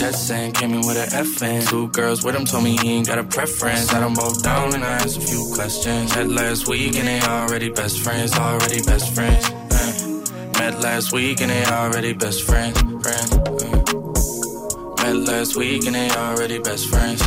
[0.01, 1.69] Just saying, came in with an FN.
[1.69, 3.91] Two girls with him told me he ain't got a preference.
[3.91, 6.17] Sat them both down and I asked a few questions.
[6.17, 9.51] Met last week and they already best friends, already best friends.
[9.51, 12.81] Uh, met last week and they already best friends.
[12.81, 15.03] friends uh.
[15.03, 17.21] Met last week and they already best friends.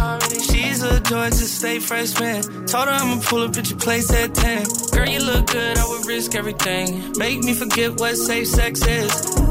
[0.50, 2.42] She's a Georgia State freshman.
[2.66, 4.66] Told her I'ma pull up at your place at 10.
[4.90, 7.14] Girl, you look good, I would risk everything.
[7.16, 9.47] Make me forget what safe sex is.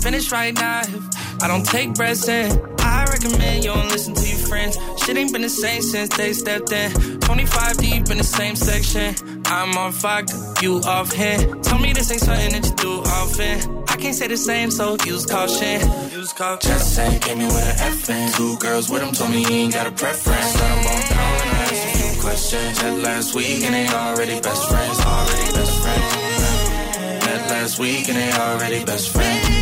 [0.00, 2.50] Finish right now if I don't take breaths in.
[2.80, 4.78] I recommend you don't listen to your friends.
[5.02, 7.20] Shit ain't been the same since they stepped in.
[7.20, 9.14] 25 deep in the same section.
[9.44, 10.24] I'm on fire,
[10.62, 11.62] you off hand.
[11.64, 13.84] Tell me this ain't something that you do often.
[13.88, 15.80] I can't say the same, so use caution.
[16.10, 16.70] Use caution.
[16.70, 18.36] Just saying, came in with an FN.
[18.36, 20.54] Two girls with him told me he ain't got a preference.
[20.56, 22.82] Let them both down and I asked a few questions.
[22.82, 27.26] Met last week and they already best friends, already best friends.
[27.26, 29.59] Met last week and they already best friends.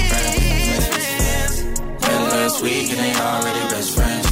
[2.59, 4.31] Last week and they already best friends.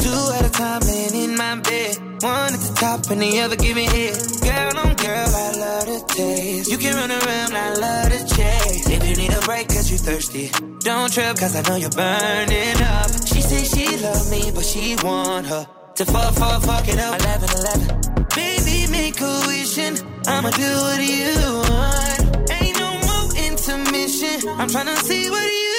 [0.00, 1.98] Two at a time laying in my bed.
[2.22, 4.16] One at the top and the other giving head.
[4.40, 6.70] Girl on girl, I love the taste.
[6.70, 8.88] You can run around, I love the chase.
[8.88, 10.48] If you need a break cause you thirsty,
[10.80, 13.10] don't trip cause I know you're burning up.
[13.28, 17.20] She say she love me, but she want her to fuck, fuck, fuck it up.
[17.20, 18.24] 11, 11.
[18.34, 20.00] Baby, make a wishing.
[20.26, 21.28] I'ma do what you
[21.68, 22.50] want.
[22.56, 24.48] Ain't no more intermission.
[24.56, 25.75] I'm tryna see what you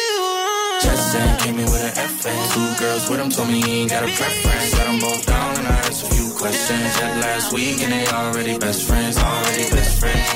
[1.15, 1.39] want.
[1.41, 2.37] Came in with an FN.
[2.53, 4.73] Two girls with him told me he ain't got a preference.
[4.73, 6.83] Let them both down and I asked a few questions.
[6.99, 10.27] Met last week and they already best friends, already best friends.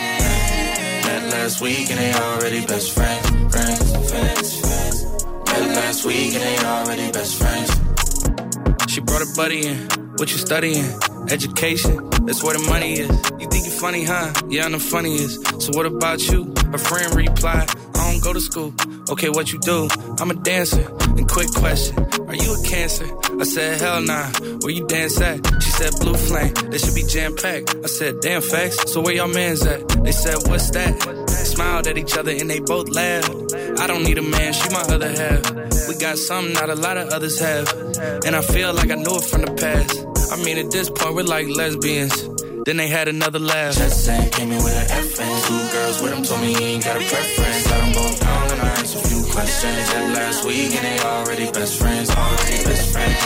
[1.05, 4.49] Met last week and they already best friends, friends, friends.
[5.45, 7.69] Met last week and they already best friends.
[8.91, 9.77] She brought a buddy in.
[10.17, 10.85] What you studying?
[11.29, 12.09] Education.
[12.25, 13.09] That's where the money is.
[13.39, 14.31] You think you're funny, huh?
[14.49, 15.61] Yeah, I'm the funniest.
[15.61, 16.53] So what about you?
[16.71, 17.69] Her friend replied,
[18.21, 18.73] go to school.
[19.09, 19.87] Okay, what you do?
[20.19, 20.87] I'm a dancer.
[21.17, 23.07] And quick question, are you a cancer?
[23.39, 24.27] I said, hell nah.
[24.61, 25.37] Where you dance at?
[25.61, 26.53] She said, blue flame.
[26.69, 27.75] They should be jam packed.
[27.83, 28.91] I said, damn facts.
[28.91, 29.87] So where y'all mans at?
[30.03, 31.29] They said, what's that?
[31.29, 33.29] Smiled at each other and they both laughed.
[33.79, 35.87] I don't need a man, she my other half.
[35.87, 37.67] We got something not a lot of others have.
[38.25, 40.31] And I feel like I know it from the past.
[40.31, 42.40] I mean, at this point, we're like lesbians.
[42.63, 43.75] Then they had another laugh.
[43.75, 45.47] Just saying, came in with an FN.
[45.47, 47.65] Two girls with him told me he ain't got a preference.
[47.71, 49.87] Let them both down and I asked a few questions.
[49.89, 53.17] Met last week and they already best friends, already best friends.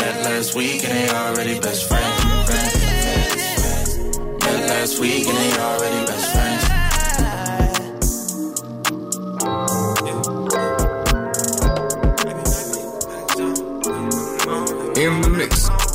[0.00, 2.24] Met last week and they already best friends.
[4.42, 6.62] Met last week and they already best friends.
[14.98, 15.85] In the mix.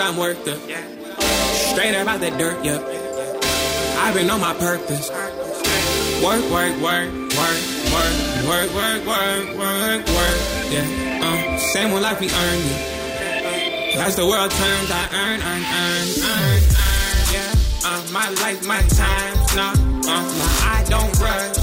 [0.00, 0.56] I'm worth it.
[1.72, 2.80] Straight out the dirt, yeah.
[3.98, 5.10] I've been on my purpose.
[6.24, 7.60] Work, work, work, work,
[7.92, 8.14] work,
[8.48, 10.38] work, work, work, work, work,
[10.72, 11.20] yeah.
[11.22, 13.96] Uh, same one like we earned it.
[13.96, 17.52] As the world turns, I earn, earn, earn, earn, earn, yeah.
[17.84, 19.72] Uh, my life, my time, nah,
[20.08, 20.24] uh,
[20.64, 21.61] I don't rush,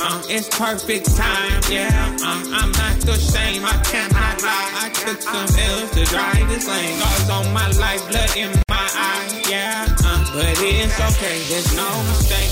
[0.00, 2.16] uh, it's perfect time, yeah.
[2.22, 4.70] Uh, I'm not ashamed, I cannot lie.
[4.84, 6.98] I took some L's to drive this lane.
[6.98, 9.86] Scars on my life, blood in my eye, yeah.
[10.04, 12.50] Uh, but it's okay, there's no mistake.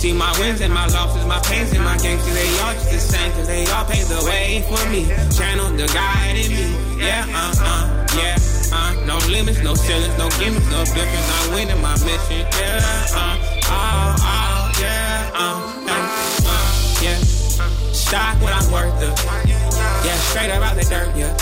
[0.00, 2.90] See my wins and my losses, my pains and my gains, cause they all just
[2.90, 5.04] the same, cause they all pave the way for me.
[5.36, 8.38] Channel the guide in me, yeah, uh, uh, yeah,
[8.72, 11.28] uh, no limits, no ceilings, no gimmicks, no difference.
[11.36, 12.80] I'm winning my mission, yeah,
[13.12, 13.36] uh,
[13.68, 15.89] oh, oh, yeah, uh, uh, uh,
[17.02, 17.16] yeah.
[17.92, 19.14] Stock what I'm worth of,
[19.46, 21.36] yeah, straight up out the dirt, yeah.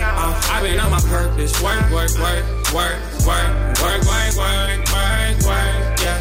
[0.00, 5.36] Uh, I've been on my purpose, work, work, work, work, work, work, work, work, work,
[5.46, 6.18] work, yeah.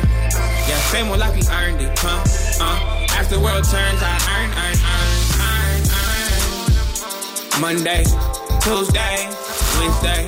[0.68, 2.24] Yeah, same one like we earned it, huh?
[2.62, 5.82] Uh, as the world turns, I earn, earn, earn, earn,
[7.58, 7.62] earn.
[7.62, 8.04] Monday,
[8.62, 9.30] Tuesday,
[9.80, 10.28] Wednesday,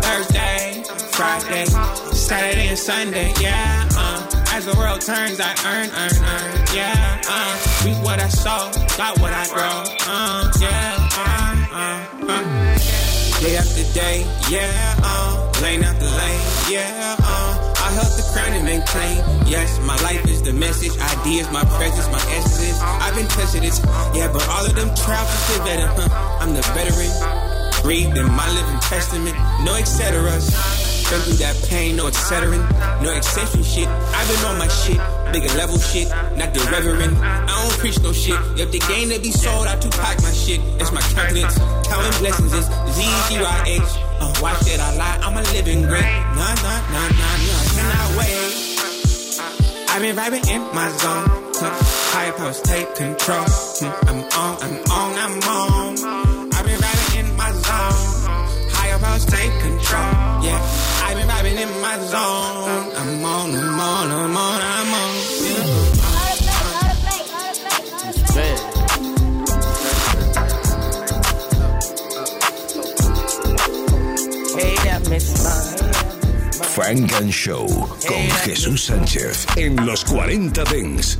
[0.00, 1.66] Thursday, Friday,
[2.12, 3.88] Saturday and Sunday, yeah.
[3.96, 4.11] Uh,
[4.52, 7.22] as the world turns, I earn, earn, earn, yeah.
[7.24, 7.52] Uh,
[7.84, 8.68] reap what I sow,
[9.00, 11.08] got what I grow, uh, yeah.
[11.16, 13.40] Uh, uh, uh.
[13.40, 15.00] Day after day, yeah.
[15.02, 17.16] Uh, lane after lane, yeah.
[17.18, 19.16] Uh, I help the crown and maintain.
[19.48, 20.92] Yes, my life is the message.
[21.00, 22.78] Ideas, my presence, my essence.
[22.80, 23.74] I've been tested it.
[24.14, 25.88] Yeah, but all of them trials is better.
[25.88, 26.38] Huh?
[26.40, 27.10] I'm the veteran.
[27.82, 29.36] Breathed in my living testament.
[29.64, 29.72] No.
[29.74, 32.56] Been through that pain, no etc.
[33.02, 33.88] No exception shit.
[33.88, 35.00] I've been on my shit.
[35.32, 37.16] Bigger level shit, not the reverend.
[37.18, 38.36] I don't preach no shit.
[38.60, 40.60] If the game to be sold, I Tupac my shit.
[40.78, 41.56] That's my countenance.
[41.88, 43.90] Counting blessings is Z-G-Y-H.
[44.20, 46.02] Uh, watch that I lie, I'm a living great.
[46.02, 48.72] Nah, nah, nah, nah, nah, cannot wait.
[49.88, 51.28] I've been vibing in my zone.
[51.56, 51.70] Huh.
[52.12, 53.44] Higher powers take control.
[53.44, 54.08] Hmm.
[54.08, 56.52] I'm on, I'm on, I'm on.
[56.52, 58.70] I've been vibing in my zone.
[58.72, 60.12] Higher powers take control.
[60.44, 60.60] Yeah,
[61.42, 62.92] vibing in my zone.
[62.96, 65.12] I'm on, I'm on, I'm on, I'm on.
[74.58, 75.92] Hey, that Miss Mine.
[76.74, 77.66] Frank and Show
[78.06, 81.18] con Jesús Sánchez en los 40 Dents.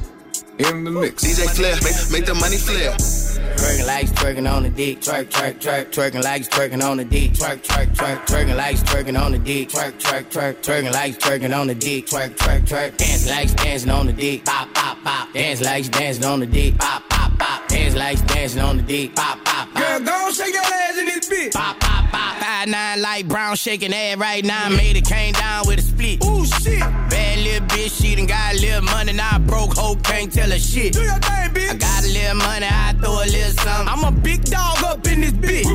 [0.59, 1.23] In the mix.
[1.25, 3.22] DJ Flair, make, make the money flare.
[3.39, 7.33] Twerking like twerking on the dick, twerk, twerk, twerk, twerking like twerking on the dick,
[7.33, 11.57] twerk, twerk, twerk, twerking like twerking on the dick, twerk, twerk, twerk, twerking like twerking
[11.57, 15.33] on the dick, twerk, twerk, twerk, dance like dancing on the dick, pop, pop, pop,
[15.33, 19.15] dance like dancing on the dick, pop, pop, pop, dance like dancing on the dick,
[19.15, 19.83] pop, pop, pop.
[19.83, 21.53] Girl, go shake your ass in this bitch.
[21.53, 25.79] Pop, pop, five nine like brown shaking ass right now, made it came down with
[25.79, 26.25] a split.
[26.25, 29.97] Ooh shit, bad little bitch, she done got a little money, now I broke hoe,
[29.97, 30.93] can't tell her shit.
[30.93, 31.71] Do your thing, bitch.
[31.71, 33.89] I got a little money, I throw a little something.
[33.89, 35.67] I'm a big dog up in this bitch.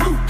[0.00, 0.29] Hundred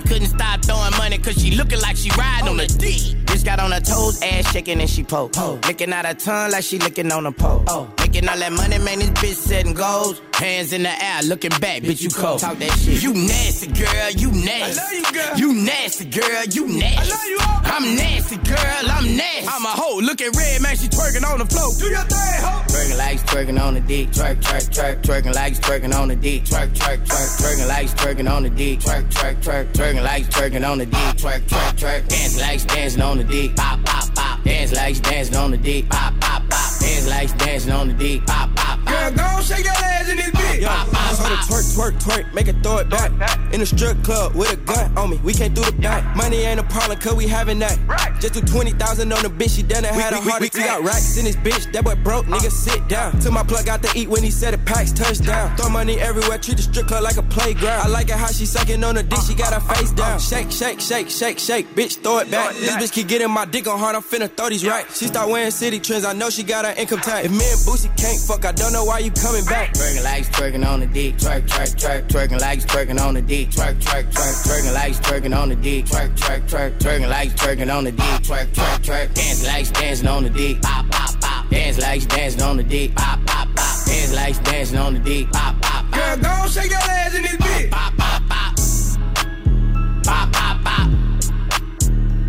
[0.00, 3.00] couldn't stop throwing money cause she looking like she riding on a dick.
[3.26, 5.30] Bitch got on her toes, ass shaking and she po.
[5.66, 7.64] Licking out her tongue like she licking on a pole.
[7.68, 7.92] Oh.
[7.98, 10.20] Making all that money, man, this bitch setting goals.
[10.34, 12.40] Hands in the air, looking back, bitch, you cold.
[12.40, 13.02] Talk that shit.
[13.02, 14.80] You nasty, girl, you nasty.
[14.80, 15.38] I love you, girl.
[15.38, 16.96] You nasty, girl, you nasty.
[16.96, 17.60] I love you all.
[17.64, 19.48] I'm nasty, girl, I'm nasty.
[19.48, 21.72] I'm a hoe, looking red, man, she twerking on the floor.
[21.78, 22.65] Do your thing, ho.
[22.76, 26.44] Twerking like twerking on the dick, twerk, twerk, twerk, twerking like twerking on the dick,
[26.44, 30.70] twerk, twerk, twerk, twerking like twerking on the dick, twerk, twerk, twerk, twerking like twerking
[30.70, 34.44] on the dick, twerk, twerk, twerk, dance like dancing on the dick, pop, pop, pop,
[34.44, 38.26] dance like dancing on the dick, pop, pop, pop, dance like dancing on the dick,
[38.26, 38.54] pop,
[38.96, 39.36] pop, pop.
[39.36, 40.60] Go shake your ass in this bitch.
[40.60, 40.68] Yo,
[41.14, 43.10] so to twerk, twerk, twerk, make it throw it back.
[43.52, 46.16] In the strip club with a gun on me, we can't do the back.
[46.16, 47.78] Money ain't a problem, cause we having that.
[48.20, 50.54] Just do 20,000 on the bitch, she done had a heart attack.
[50.54, 52.50] We got racks in this bitch, that boy broke, nigga uh.
[52.50, 53.18] sit down.
[53.20, 55.56] Took my plug out to eat when he said it packs touchdown.
[55.56, 57.80] Throw money everywhere, treat the strip club like a playground.
[57.80, 59.96] I like it how she sucking on the dick, she got her face uh, uh,
[59.96, 60.20] down.
[60.20, 62.54] Shake, shake, shake, shake, shake, bitch, throw it back.
[62.54, 64.86] This bitch keep getting my dick on hard, I'm finna throw these right.
[64.92, 67.26] She start wearing city trends, I know she got her income tax.
[67.26, 69.72] If me and Boosie can't fuck, I don't know why you coming back?
[69.72, 72.08] Twerking like twerking on the dick, twerk, twerk, twerk.
[72.08, 74.42] Twerking like twerking on the dick, twerk, twerk, twerk.
[74.46, 76.78] Twerking like twerking on the dick, twerk, twerk, twerk.
[76.78, 79.14] Twerking like twerking on the dick, twerk, twerk, twerk.
[79.14, 81.50] dance like dancing on the dick, pop, pop, pop.
[81.50, 83.84] Dance like dancing on the dick, pop, pop, pop.
[83.86, 86.22] Dance like dancing on the dick, pop, pop, pop.
[86.22, 87.70] Girl, go shake your ass in this bitch.
[87.70, 88.56] Pop, pop, pop.
[90.04, 90.90] Pop, pop, pop.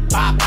[0.10, 0.47] Pop, pop.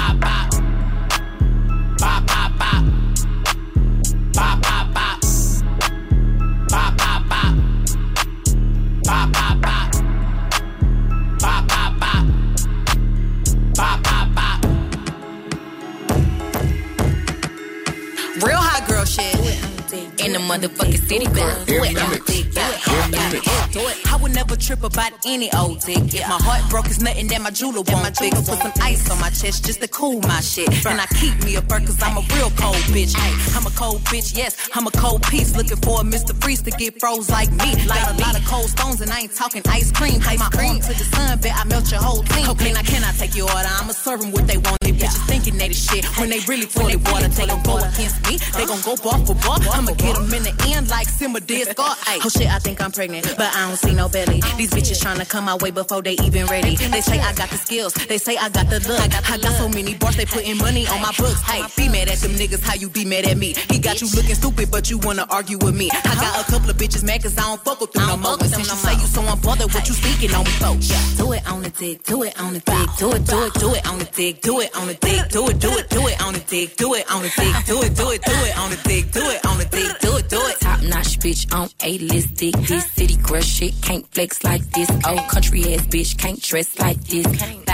[20.25, 21.27] In the motherfucking city.
[21.27, 24.13] Go do it on the dick, do it, do it.
[24.13, 26.15] I would never trip about any old dick.
[26.15, 28.37] If my heart broke, it's nothing that my jeweler won't fix.
[28.49, 30.69] Put some ice on my chest just to cool my shit.
[30.87, 33.15] And I keep me a burn cause I'm a real cold bitch.
[33.57, 35.57] I'm a cold bitch, yes, I'm a cold piece.
[35.57, 36.37] Looking for a Mr.
[36.43, 37.71] Freeze to get froze like me.
[37.87, 40.21] Like a lot of cold stones and I ain't talking ice cream.
[40.21, 42.49] Put my arm to the sun, bet I melt your whole team.
[42.51, 43.69] Okay, now can I take your order?
[43.69, 44.79] I'ma serve them what they want.
[44.81, 47.29] These bitches thinking they the shit when they really toilet water.
[47.29, 49.59] They gon' go against me, they gon' go bar for bar.
[49.73, 51.95] I'ma get them in the end like Simba did Scar.
[52.07, 54.41] Ay, oh shit, I think I'm pregnant, but I don't see no belly.
[54.57, 56.77] These bitches tryna come my way before they even ready.
[56.77, 59.01] They say I got the skills, they say I got the look.
[59.01, 61.41] I got so many bars, they putting money on my books.
[61.43, 63.55] Hey, be mad at them niggas, how you be mad at me?
[63.69, 65.91] He got you looking stupid, but you wanna argue with me.
[65.93, 68.39] I got a couple of bitches mad cause I don't fuck with them no more.
[68.41, 70.77] Since you say you so unbothered, what you speaking on me for?
[71.17, 73.75] Do it on the dick, do it on the dick, do it, do it, do
[73.75, 76.23] it on the dick, do it on the dick, do it, do it, do it
[76.23, 78.71] on the dick, do it on the dick, do it, do it, do it on
[78.71, 80.61] the dick, do it on the dick, do it, do it.
[80.61, 82.55] Top notch bitch on a list dick.
[82.67, 84.91] This city girl shit can't flex like this.
[85.07, 87.70] Old country ass bitch can't dress like this.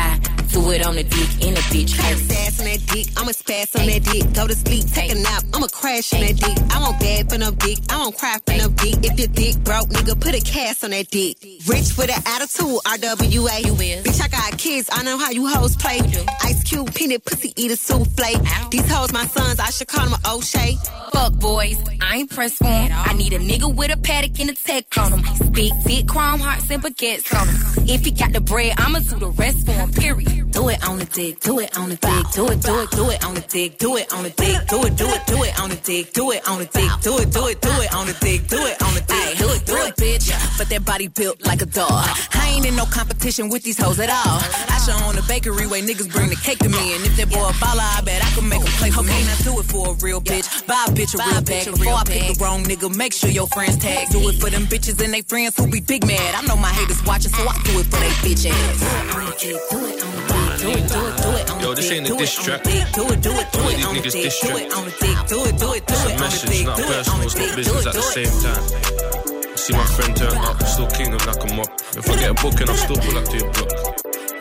[0.57, 1.91] Do it on the dick in a bitch.
[1.91, 4.33] Sass on that dick, I'ma spaz on that dick.
[4.33, 6.57] Go to sleep, take a nap, I'ma crash on that dick.
[6.73, 8.97] I won't bad for no dick, I won't cry for no dick.
[9.05, 11.37] If your dick broke, nigga, put a cast on that dick.
[11.69, 13.67] Rich with an attitude, RWA.
[13.67, 14.03] You will.
[14.03, 16.01] Bitch, I got kids, I know how you hoes play.
[16.45, 18.71] Ice Cube, peanut, pussy, eat a souffle.
[18.71, 20.79] These hoes my sons, I should call them O'Shea.
[21.13, 22.65] Fuck boys, I ain't pressed for.
[22.65, 25.53] I need a nigga with a Patek and a tech on him.
[25.53, 27.89] Big, thick, chrome hearts and baguettes on him.
[27.89, 30.46] If he got the bread, I'ma do the rest for him, period.
[30.57, 33.11] Do it on the dick, do it on the dick, do it, do it, do
[33.11, 35.61] it on the dick, do it on the dick, do it, do it, do it
[35.61, 38.07] on the dick, do it on the dick, do it, do it, do it on
[38.07, 40.33] the dick, do it on the dick, do it, do it, bitch.
[40.57, 42.09] But that body built like a dog.
[42.33, 44.41] I ain't in no competition with these hoes at all.
[44.73, 47.29] I show on the bakery way niggas bring the cake to me, and if that
[47.29, 49.13] boy a baller, I bet I can make him play for me.
[49.29, 51.67] Now do it for a real bitch, buy a bitch a real bag.
[51.67, 54.09] Before I pick the wrong nigga, make sure your friends tag.
[54.09, 56.35] Do it for them bitches and they friends who be big mad.
[56.35, 58.81] I know my haters watching, so I do it for they bitch ass.
[58.81, 61.31] Do it on the dick, do it on the dick, do it, do it, do
[61.37, 62.63] it on Yo, this ain't a diss track.
[62.65, 64.41] Do it, do it, do it, do All it these on the niggas dick, diss
[64.41, 64.63] do track.
[64.63, 66.51] it on the dick, do it, do it, do It's it a on the message,
[66.51, 68.01] dick, not do it on personal, the it's not dick, do business it, at do
[68.01, 68.17] the it.
[68.17, 68.65] same time.
[69.57, 71.71] See my friend turn up, still kingdom knock him up.
[71.97, 73.71] If I get a booking, I'll still pull up to your block.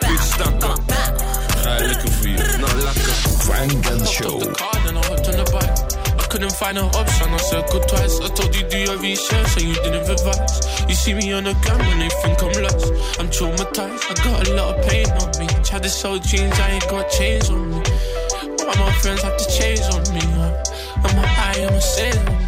[0.01, 0.79] Big stack up.
[0.85, 2.37] Alright, looking for you.
[2.61, 4.37] Not like a Funk and Show.
[4.53, 5.75] card and I hopped on the bike.
[6.19, 8.19] I couldn't find an option, I circled twice.
[8.21, 10.61] I told you do your research and you didn't revise.
[10.87, 13.19] You see me on the gram and they think I'm lost.
[13.19, 15.47] I'm traumatized, I got a lot of pain on me.
[15.63, 17.81] Tried to sell jeans, I ain't got chains on me.
[18.59, 20.21] Why my friends have to change on me?
[21.03, 22.44] I'm high, I'm a sailor.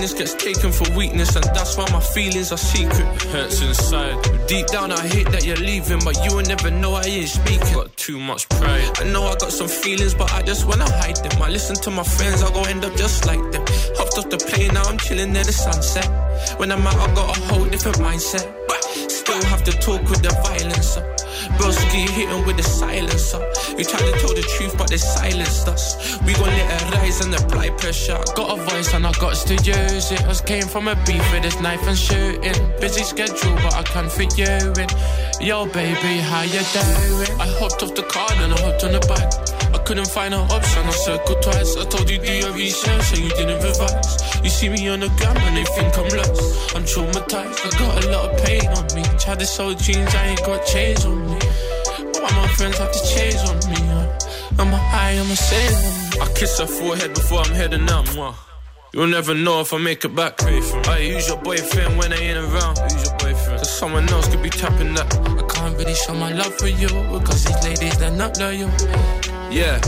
[0.00, 3.04] Kindness gets taken for weakness, and that's why my feelings are secret.
[3.24, 4.16] Hurts inside.
[4.48, 7.74] Deep down, I hate that you're leaving, but you will never know I ain't speaking.
[7.74, 8.90] Got too much pride.
[8.98, 11.42] I know I got some feelings, but I just wanna hide them.
[11.42, 13.62] I listen to my friends, I go end up just like them.
[13.98, 16.08] Hopped off the plane, now I'm chilling near the sunset.
[16.58, 18.48] When I'm out, I got a whole different mindset.
[19.30, 20.96] Still have to talk with the violence.
[20.96, 21.02] Uh.
[21.54, 23.38] Broski hitting with the silencer.
[23.76, 26.18] We try to tell the truth, but they silenced us.
[26.22, 28.18] We gon' let it rise and apply pressure.
[28.34, 30.24] Got a voice and I got to use it.
[30.24, 32.58] Us came from a beef with this knife and shooting.
[32.80, 34.88] Busy schedule, but I can fit you in.
[35.40, 37.40] Yo, baby, how you doing?
[37.40, 39.49] I hopped off the car and I hopped on the bike.
[39.90, 41.76] Couldn't find an option, I circled twice.
[41.76, 44.40] I told you do your research and you didn't revise.
[44.44, 46.76] You see me on the gram and they think I'm lost.
[46.76, 49.02] I'm traumatized, I got a lot of pain on me.
[49.18, 51.38] Tried to sell jeans, I ain't got chains on me.
[52.22, 53.82] Why my friends have to change on me?
[54.60, 56.22] I'm a high, I'm a sailor.
[56.22, 58.06] I kiss her forehead before I'm heading out.
[58.14, 58.36] Mwah.
[58.92, 60.40] You'll never know if I make it back.
[60.42, 62.78] I use your boyfriend when I ain't around.
[62.92, 63.58] Use your boyfriend.
[63.58, 65.14] Cause someone else could be tapping that.
[65.14, 66.88] I can't really show my love for you.
[66.88, 68.68] Because these ladies, they're not loyal.
[69.50, 69.80] Yeah,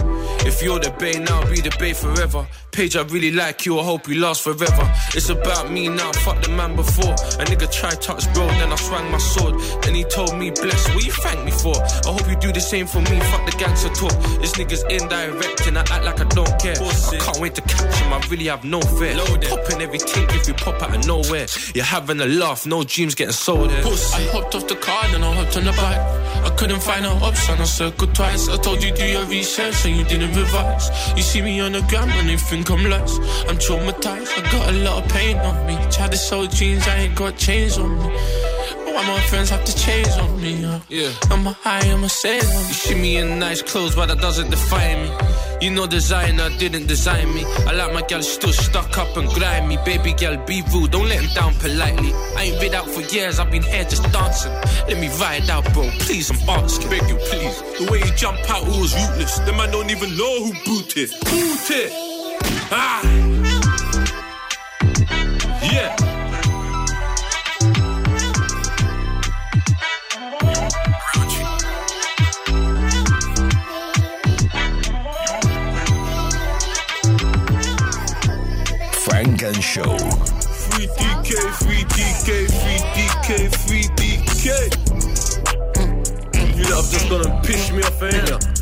[0.45, 2.47] if you're the bay now, be the bay forever.
[2.73, 4.91] Paige, I really like you, I hope you last forever.
[5.15, 7.13] It's about me now, fuck the man before.
[7.13, 9.61] A nigga tried touch bro, then I swung my sword.
[9.83, 11.77] Then he told me, bless, what you thank me for?
[11.77, 14.13] I hope you do the same for me, fuck the gangster talk.
[14.41, 16.77] This nigga's indirect and I act like I don't care.
[16.81, 19.19] I can't wait to catch him, I really have no fear.
[19.19, 21.47] Popping every tink if you pop out of nowhere.
[21.75, 23.85] You're having a laugh, no dreams getting sold here.
[23.85, 26.01] I hopped off the car, then I hopped on the bike.
[26.43, 28.49] I couldn't find an option, I circled twice.
[28.49, 30.89] I told you do your research and you didn't revise.
[31.15, 33.21] You see me on the gram and they think I'm lost.
[33.49, 35.77] I'm traumatized, I got a lot of pain on me.
[35.91, 38.09] Tried to sell jeans, I ain't got chains on me.
[38.95, 40.63] Why my friends have to change on me?
[40.63, 40.79] huh?
[40.89, 41.13] Yeah.
[41.31, 42.45] I'm a high, I'm a sailor.
[42.45, 45.11] You see me in nice clothes, but that doesn't define me.
[45.63, 47.45] You know designer didn't design me.
[47.67, 49.79] I like my gal still stuck up and grimy.
[49.85, 52.13] Baby gal, be rude, don't let him down politely.
[52.37, 54.53] I ain't been out for years, I've been here just dancing.
[54.89, 56.91] Let me ride out, bro, please, I'm asking.
[56.91, 57.63] Beg you, please.
[57.79, 59.39] The way you jump out, it was rootless.
[59.39, 62.12] The man don't even know who boot it.
[62.73, 62.97] Yeah.
[79.01, 79.99] Funk and Show.
[80.71, 81.85] Free DK, free
[83.99, 84.73] DK.
[86.57, 87.83] You know, I'm just gonna me
[88.33, 88.62] off.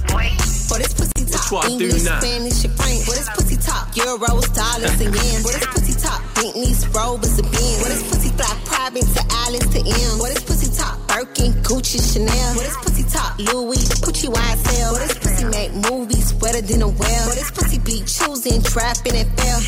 [0.70, 3.02] For this pussy talk, English, Spanish, and French.
[3.02, 5.42] For this pussy talk, euros, dollars, and yen.
[5.42, 7.82] For this pussy talk, Bentleys, Rovers, and Benz.
[7.82, 10.18] For this pussy fly private to Alice to M.
[10.22, 12.54] For this pussy talk, Birkin, Gucci, Chanel.
[12.54, 14.94] For this pussy talk, Louis, Gucci, YSL.
[14.94, 17.28] For this pussy make movies wetter than a well.
[17.28, 19.60] For this pussy be choosing, trapping, and fail.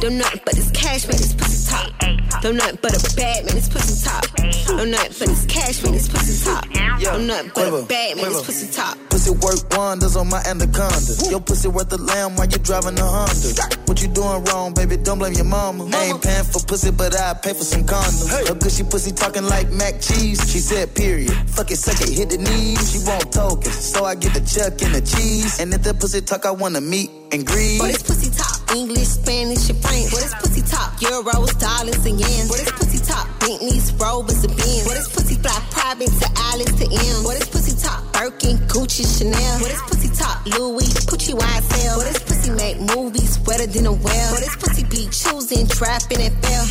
[0.00, 2.42] Don't nothing but this cash, man, this pussy talk.
[2.42, 4.26] Don't nothing but a bad man, this pussy talk.
[4.66, 6.68] Don't nothing but this cash, man, this pussy talk.
[7.00, 8.98] Don't nothing but a bad man, this pussy talk.
[9.10, 11.12] Pussy work wonders on my anaconda.
[11.30, 13.76] Your pussy worth a lamb while you driving a Honda.
[13.86, 14.96] What you doing wrong, baby?
[14.96, 15.88] Don't blame your mama.
[15.94, 18.48] I ain't paying for pussy, but I pay for some condoms.
[18.48, 20.40] Her gushy pussy talking like mac cheese.
[20.50, 21.32] She said, period.
[21.48, 22.92] Fuck it, suck it, hit the knees.
[22.92, 25.60] She won't token, so I get the chuck and the cheese.
[25.60, 27.78] And if the pussy talk, I wanna meet and greet.
[27.78, 30.10] For this pussy talk, English, Spanish, and French.
[30.10, 32.46] For this pussy talk, euros, dollars, and yen.
[32.48, 34.84] For this pussy talk, Bentleys, Rovers, and Benz.
[34.88, 37.16] For this pussy fly private to Alice to M.
[37.24, 39.58] For this pussy talk, Birkin, Gucci, Chanel.
[39.58, 41.94] For this pussy talk, Louis, Gucci, YSL.
[41.98, 44.34] For this pussy make movies wetter than a well.
[44.34, 46.64] For this pussy be choosing, trapping, and fail.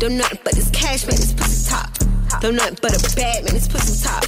[0.00, 2.05] Don't nothing but this cash, man, this pussy talk.
[2.40, 4.24] Don't nothing but a bad man, this pussy talk.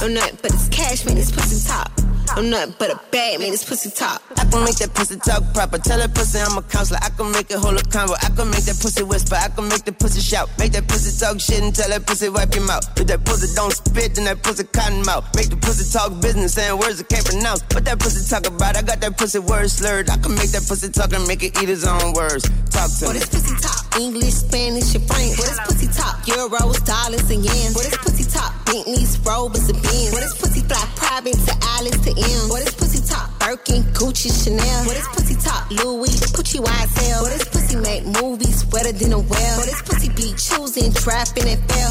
[0.00, 1.90] Don't nothing but it's cash, man, this pussy top.
[2.36, 4.22] I'm nothing but a bad man, this pussy top.
[4.38, 5.78] I can make that pussy talk proper.
[5.78, 7.00] Tell that pussy I'm a counselor.
[7.02, 8.14] I can make it hold a convo.
[8.22, 9.34] I can make that pussy whisper.
[9.34, 10.48] I can make the pussy shout.
[10.58, 12.86] Make that pussy talk shit and tell that pussy wipe your mouth.
[12.96, 15.26] If that pussy don't spit, then that pussy cotton mouth.
[15.34, 17.62] Make the pussy talk business, saying words I can't pronounce.
[17.74, 18.76] What that pussy talk about?
[18.76, 20.08] I got that pussy word slurred.
[20.08, 22.46] I can make that pussy talk and make it eat his own words.
[22.70, 23.18] Talk to For me.
[23.18, 25.34] this pussy talk, English, Spanish, and French.
[25.36, 27.72] For this pussy talk, euros, dollars, and yen.
[27.72, 30.10] For this pussy talk, Bentleys, Rovers, and Benz.
[30.10, 32.48] For this pussy fly private to Alice to M.
[32.48, 34.84] For this pussy talk, Birkin, Gucci, Chanel.
[34.84, 37.24] For this pussy talk, Louis, Gucci, YSL.
[37.24, 39.60] For this pussy make movies wetter than a well.
[39.60, 41.90] For this pussy be choosing, trapping, and fail.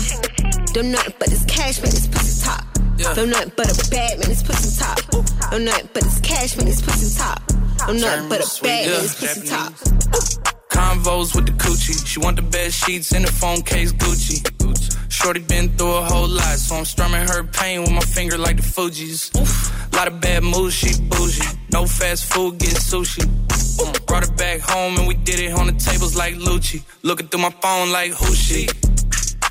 [0.73, 2.65] Don't nothing but this cash, man, this pussy top.
[3.15, 4.99] Don't nothing but a bad man, this pussy top.
[5.51, 7.41] Don't nothing but this cash, man, this pussy top.
[7.87, 10.58] Don't nothing but a bad man, this pussy talk.
[10.69, 12.05] Convos with the coochie.
[12.07, 14.39] She want the bed sheets in the phone case Gucci.
[15.11, 18.55] Shorty been through a whole lot, so I'm strumming her pain with my finger like
[18.55, 19.33] the Fugees.
[19.93, 21.43] Lot of bad moves, she bougie.
[21.73, 23.25] No fast food, get sushi.
[24.05, 26.83] Brought her back home and we did it on the tables like Lucci.
[27.03, 28.67] Looking through my phone like who she?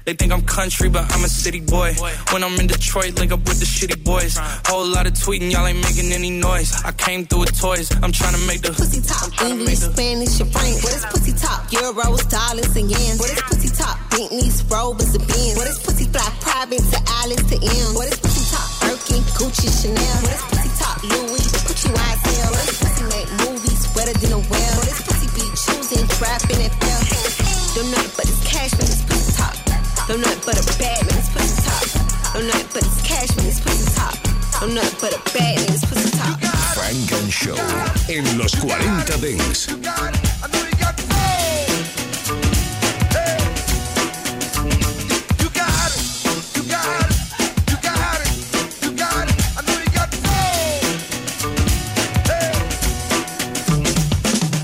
[0.08, 1.92] They think I'm country, but I'm a city boy.
[2.32, 4.40] When I'm in Detroit, link up with the shitty boys.
[4.64, 6.72] Whole lot of tweeting, y'all ain't making any noise.
[6.80, 7.92] I came through with toys.
[8.00, 9.28] I'm trying to make the pussy talk.
[9.44, 10.80] English, Spanish, and French.
[10.80, 11.68] What is pussy talk?
[11.68, 13.20] Euros, dollars, and yen.
[13.20, 14.00] What is pussy talk?
[14.08, 15.60] Bentleys, Rovers, and Benz.
[15.60, 17.88] What is pussy fly private to Alice to M?
[17.92, 18.64] What is pussy talk?
[18.80, 20.18] Birkin, Gucci, Chanel.
[20.24, 21.04] What is pussy talk?
[21.04, 22.48] Louis, Gucci, YSL.
[22.48, 24.72] What is pussy make movies wetter than a well?
[24.72, 27.00] What is pussy be choosing, trapping, and fail?
[27.76, 28.97] Don't nothing but this cash, man, this pussy talk.
[30.08, 32.32] Don't nothing but a bad man, pussy talk.
[32.32, 34.16] Don't nothing but this cash, man, pussy talk.
[34.58, 36.40] Don't nothing but a bad man, pussy talk.
[36.72, 37.56] Funk and Show
[38.08, 38.74] en los 40
[39.20, 39.68] Dance.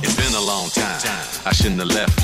[0.03, 1.01] It's been a long time.
[1.45, 2.24] I shouldn't have left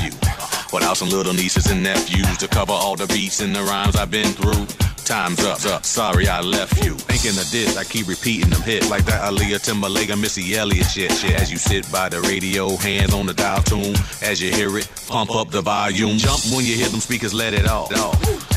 [0.73, 4.09] Without some little nieces and nephews to cover all the beats and the rhymes I've
[4.09, 4.65] been through.
[5.03, 5.83] Time's up, up.
[5.83, 6.93] Sorry I left you.
[6.93, 11.11] Thinking of this, I keep repeating them hits like that Aaliyah Timbaland Missy Elliott shit,
[11.11, 11.33] shit.
[11.33, 13.95] As you sit by the radio, hands on the dial tune.
[14.21, 16.17] As you hear it, pump up the volume.
[16.17, 17.89] Jump when you hear them speakers, let it off.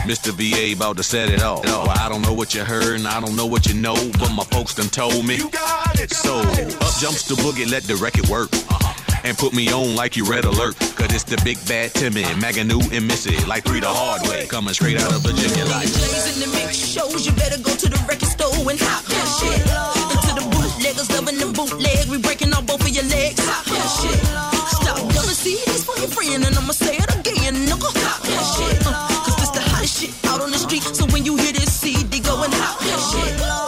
[0.05, 0.31] Mr.
[0.31, 1.65] VA about to set it off.
[1.65, 4.31] Well, I don't know what you heard and I don't know what you know, but
[4.33, 5.37] my folks done told me.
[5.37, 6.13] You got it.
[6.13, 8.53] So up jumps the boogie, let the record work.
[8.53, 8.94] Uh-huh.
[9.25, 10.77] And put me on like you red alert.
[11.01, 13.41] Cause it's the big bad Timmy, Maganu and Missy.
[13.47, 14.45] Like three the hard way.
[14.47, 15.89] Coming straight out of Virginia like.
[15.89, 19.27] Plays in the mix shows, you better go to the record store and hop that
[19.41, 19.65] shit.
[20.13, 22.05] Into the bootleggers, loving the bootleg.
[22.13, 23.41] We breaking off both of your legs.
[23.49, 24.21] Hop that shit.
[24.77, 27.89] Stop never see this for your friend, and I'ma say it again, nigga.
[28.05, 28.77] Hop that shit.
[28.85, 28.93] Uh,
[29.25, 30.85] Cause this the hottest shit out on the street.
[30.85, 33.64] So when you hear this CD, go and hop that shit.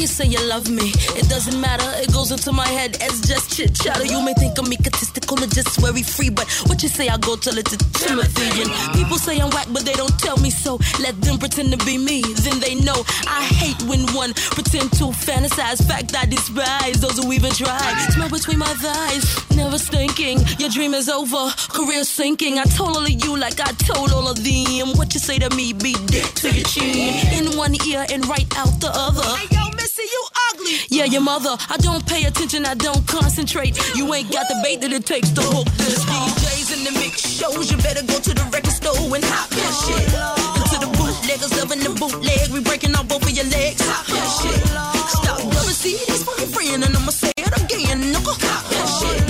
[0.00, 1.84] You say you love me, it doesn't matter.
[2.00, 4.06] It goes into my head as just chit chatter.
[4.06, 7.36] You may think I'm egotistical or just very free, but what you say, I go
[7.36, 8.62] tell it to Timothy.
[8.62, 10.80] And people say I'm whack, but they don't tell me so.
[11.00, 13.04] Let them pretend to be me, then they know.
[13.28, 15.86] I hate when one pretend to fantasize.
[15.86, 18.06] Fact I despise those who even try.
[18.08, 20.40] Smell between my thighs, never stinking.
[20.58, 22.58] Your dream is over, career sinking.
[22.58, 24.96] I told all of you like I told all of them.
[24.96, 27.44] What you say to me, be dick to your chin.
[27.44, 29.28] In one ear and right out the other.
[29.50, 29.60] Yo,
[29.90, 30.72] Missy, you ugly.
[30.88, 31.56] Yeah, your mother.
[31.68, 33.74] I don't pay attention, I don't concentrate.
[33.96, 36.04] You ain't got the bait that it takes to hook this.
[36.04, 37.72] DJs in the mix shows.
[37.72, 40.06] You better go to the record store and hop that shit.
[40.14, 43.82] And to the bootleggers loving the bootleg, we breaking off both of your legs.
[43.82, 44.62] Hop that shit.
[45.10, 48.34] Stop loving CDs for your friend, and I'ma say it again, nigga.
[48.46, 49.29] Hop that shit.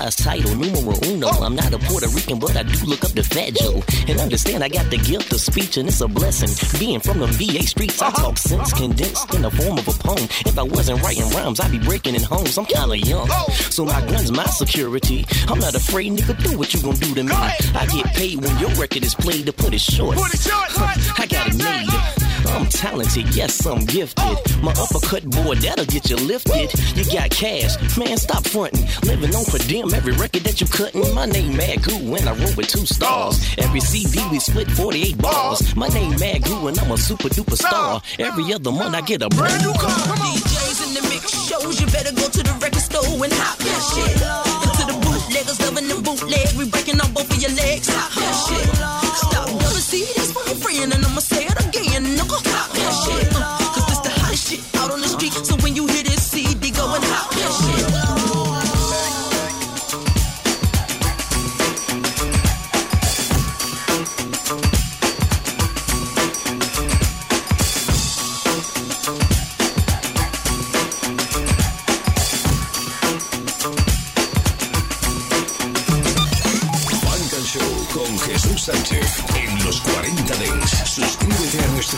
[0.00, 1.28] Idol, title, numero uno.
[1.28, 3.82] I'm not a Puerto Rican, but I do look up to Fat Joe.
[4.08, 6.50] And understand I got the gift of speech, and it's a blessing.
[6.78, 10.24] Being from the VA streets, I talk sense condensed in the form of a poem.
[10.46, 12.58] If I wasn't writing rhymes, I'd be breaking in homes.
[12.58, 13.28] I'm kinda young,
[13.70, 15.26] so my gun's my security.
[15.48, 17.34] I'm not afraid, nigga, do what you gon' do to me.
[17.34, 20.18] I get paid when your record is played to put it short.
[20.18, 22.29] I got it made.
[22.48, 24.62] I'm talented, yes, I'm gifted.
[24.62, 26.72] My uppercut boy, that'll get you lifted.
[26.96, 28.86] You got cash, man, stop fronting.
[29.02, 31.14] Living on per diem, every record that you cutting.
[31.14, 33.38] My name Mad Goo, and I roll with two stars.
[33.58, 35.76] Every CD we split 48 bars.
[35.76, 38.02] My name Mad Goo, and I'm a super duper star.
[38.18, 39.90] Every other month I get a brand new car.
[39.90, 41.80] DJs in the mix shows.
[41.80, 44.22] You better go to the record store and hop that shit.
[44.22, 47.88] And to the bootleggers loving the bootleg, we breaking off both of your legs.
[47.88, 48.66] Hop that shit.
[49.16, 52.38] Stop loving CDs for your friend, and I'ma say it again, nigga.
[52.50, 53.28] Hop that shit.
[53.34, 55.32] Uh, Cause this the hottest shit out on the street.
[55.32, 58.09] So when you hear this CD, go and hop that shit.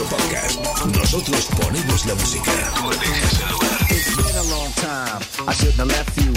[0.03, 0.61] Nuestro podcast.
[0.97, 2.51] Nosotros ponemos la música.
[2.77, 3.79] Tú eliges el lugar.
[3.91, 5.49] It's been a long time.
[5.49, 6.33] I shouldn't have left you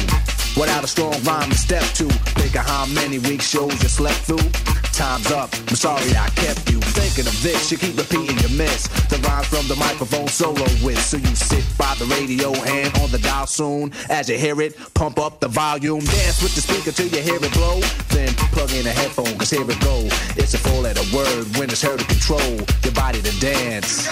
[0.60, 2.06] without a strong rhyme to step to.
[2.36, 4.85] Think of how many week shows you slept through.
[4.96, 5.50] Time's up.
[5.68, 7.70] I'm sorry I kept you thinking of this.
[7.70, 8.88] You keep repeating your miss.
[9.12, 10.98] The rhymes from the microphone solo with.
[11.04, 13.92] So you sit by the radio, and on the dial soon.
[14.10, 16.00] As you hear it, pump up the volume.
[16.00, 17.82] Dance with the speaker till you hear it blow.
[18.16, 20.08] Then plug in a headphone, cause here it go.
[20.40, 24.08] It's a four letter word when it's heard to control your body to dance.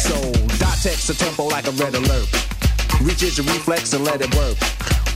[0.00, 0.16] So,
[0.56, 2.28] dot text a tempo like a red alert.
[3.02, 4.56] Reaches your reflex and let it work.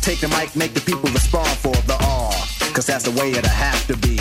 [0.00, 2.32] Take the mic, make the people respond for the R.
[2.72, 4.16] Cause that's the way it'll have to be.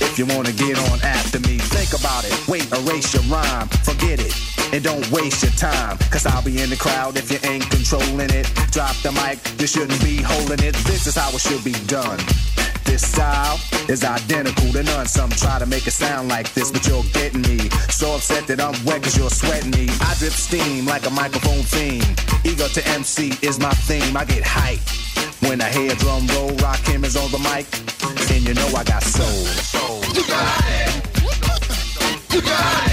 [0.00, 2.32] If you wanna get on after me, think about it.
[2.48, 4.34] Wait, erase your rhyme, forget it.
[4.72, 8.30] And don't waste your time, cause I'll be in the crowd if you ain't controlling
[8.30, 8.50] it.
[8.70, 10.74] Drop the mic, you shouldn't be holding it.
[10.88, 12.18] This is how it should be done.
[12.84, 13.58] This style
[13.88, 15.06] is identical to none.
[15.06, 17.68] Some try to make it sound like this, but you're getting me.
[17.90, 19.88] So upset that I'm wet cause you're sweating me.
[20.00, 22.02] I drip steam like a microphone theme.
[22.44, 24.16] Ego to MC is my theme.
[24.16, 24.80] I get hype.
[25.48, 27.66] When I hear drum roll, Rakim is on the mic.
[28.30, 29.26] And you know I got soul.
[29.26, 30.00] soul.
[30.14, 32.34] You got it.
[32.34, 32.92] You got it.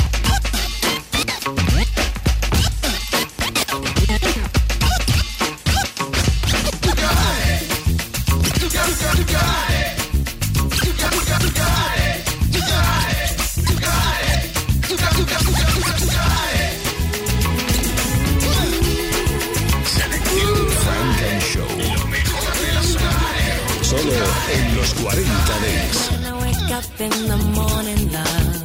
[26.81, 28.55] Up in the morning, love,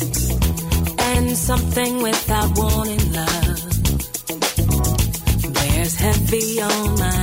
[1.12, 3.60] and something without warning, love,
[5.54, 7.19] wears heavy on my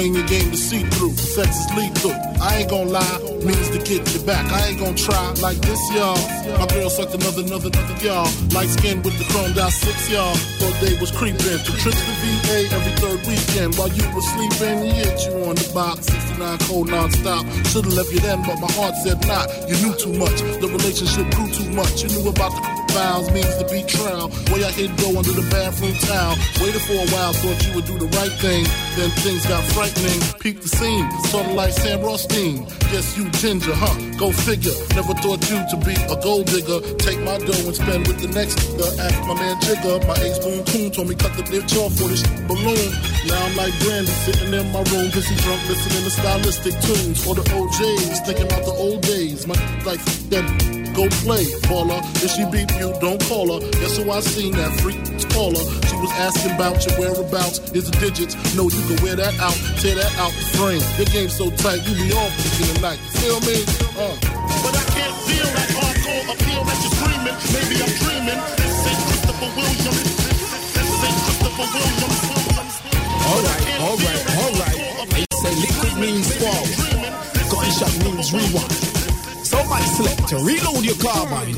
[0.00, 1.12] Explain your game to see through.
[1.12, 2.16] Sex is lethal.
[2.40, 4.50] I ain't gonna lie, means to get you back.
[4.50, 6.16] I ain't gonna try like this, y'all.
[6.56, 8.24] My girl sucked another, another, another, y'all.
[8.56, 10.34] Light skin with the chromed out six, y'all.
[10.56, 11.60] Thought they was creeping.
[11.68, 13.76] Two trips to VA every third weekend.
[13.76, 16.06] While you were sleeping, he hit you on the box.
[16.06, 17.44] 69 cold non-stop.
[17.68, 19.52] Should've left you then, but my heart said not.
[19.68, 20.40] You knew too much.
[20.64, 22.00] The relationship grew too much.
[22.00, 24.28] You knew about the vows means to be trial.
[24.50, 26.34] Way I hit go under the bathroom towel.
[26.58, 28.66] Waited for a while, thought you would do the right thing.
[28.98, 30.20] Then things got frightening.
[30.40, 32.66] Peep the scene, sorta like Sam Rothstein.
[32.90, 33.94] Guess you ginger, huh?
[34.18, 34.74] Go figure.
[34.98, 36.80] Never thought you to be a gold digger.
[36.98, 38.98] Take my dough and spend with the next nigga.
[38.98, 40.06] Ask my man Jigger.
[40.06, 42.90] My ex boom coon told me cut the bitch off for this balloon.
[43.26, 47.24] Now I'm like Brandy sitting in my room, pissy drunk, listening to stylistic tunes.
[47.24, 49.46] For the OJs, thinking about the old days.
[49.46, 50.79] My like them.
[51.00, 51.96] Go play, baller.
[52.20, 53.64] If she beat you, don't call her.
[53.80, 55.00] Guess who I seen that freak
[55.32, 55.64] caller.
[55.88, 57.56] She was asking about your whereabouts.
[57.72, 58.36] Is the digits?
[58.52, 60.84] No, you can wear that out, tear that out the frame.
[61.00, 63.00] Your game's so tight, you be off in the night.
[63.16, 63.64] Feel me?
[63.96, 64.12] Uh.
[64.60, 67.36] But I can't feel that hardcore appeal that you're screaming.
[67.48, 68.40] Maybe I'm dreaming.
[68.60, 70.04] This ain't Christopher Williams.
[70.04, 72.20] This ain't Christopher Williams.
[73.24, 74.78] Alright, alright, alright.
[75.16, 76.60] They say liquid means fall.
[77.48, 79.09] Gunshot means rewind.
[79.70, 81.54] Somebody select to reload your carbine.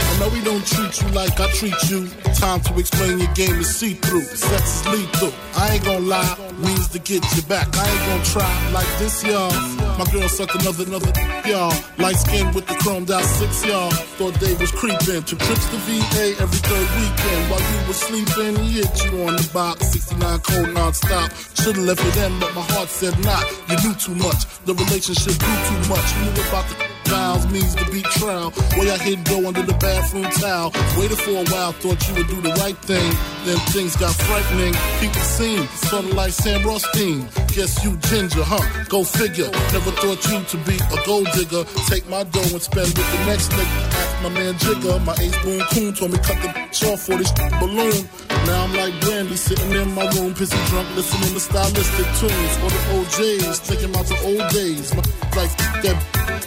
[0.00, 2.06] I know we don't treat you like I treat you.
[2.34, 4.22] Time to explain your game is see through.
[4.22, 5.32] Sex is lethal.
[5.56, 7.66] I ain't gonna lie, means to get you back.
[7.76, 9.50] I ain't gonna try like this, y'all.
[9.98, 11.10] My girl sucked another, another,
[11.44, 11.74] y'all.
[11.98, 13.90] Light skin with the chromed out six, y'all.
[13.90, 15.24] Thought they was creeping.
[15.24, 17.50] Two trips to VA every third weekend.
[17.50, 19.90] While you were sleeping, he hit you on the box.
[19.90, 21.32] 69 cold non-stop.
[21.58, 23.42] Should've left it in, but my heart said not.
[23.68, 24.46] You knew too much.
[24.66, 26.06] The relationship grew too much.
[26.14, 28.52] You knew about the vows means to beat trial.
[28.76, 30.72] Way I hid go under the bathroom towel.
[30.96, 33.08] Waited for a while, thought you would do the right thing.
[33.44, 34.74] Then things got frightening.
[35.00, 37.28] People seem sort of like Sam Rothstein.
[37.54, 38.62] Guess you ginger, huh?
[38.88, 39.50] Go figure.
[39.72, 41.64] Never thought you to be a gold digger.
[41.88, 44.22] Take my dough and spend with the next nigga.
[44.22, 44.98] My man Jigger.
[45.04, 48.27] My ace boon coon told me cut the bitch off for this balloon.
[48.48, 52.54] Now I'm like Brandy sitting in my room, pissy drunk, listening to stylistic tunes.
[52.56, 54.94] For the OJs, thinking about the old days.
[54.96, 55.02] My
[55.36, 55.96] like that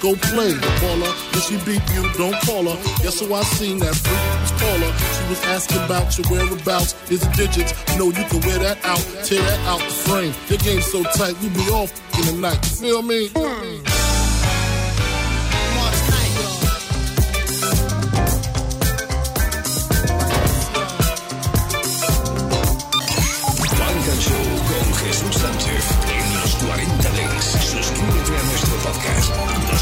[0.02, 1.14] go play, baller.
[1.38, 2.78] If she beat you, don't call her.
[3.04, 4.92] Guess who I seen that freak caller.
[5.16, 7.72] She was asking about your whereabouts, is the digits.
[7.98, 10.34] Know you can wear that out, tear that out the frame.
[10.50, 12.60] Your game's so tight, you be off in the night.
[12.66, 13.30] You feel me?
[13.36, 13.71] Hmm.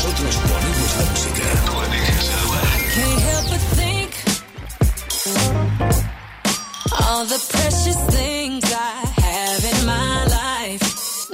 [0.01, 1.43] Nosotros ponemos la música.
[1.65, 2.25] No dejes
[2.95, 4.09] Can't help but think
[7.01, 10.83] all the precious things I have in my life.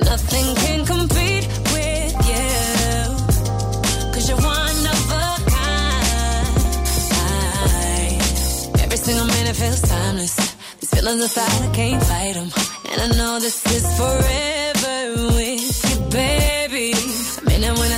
[0.01, 3.05] Nothing can compete with you.
[4.11, 6.49] Cause you're one of a kind.
[8.83, 10.35] Every single minute feels timeless.
[10.79, 12.49] These feelings inside, I can't fight them.
[12.91, 14.97] And I know this is forever
[15.37, 16.93] with you, baby.
[17.37, 17.94] I mean when I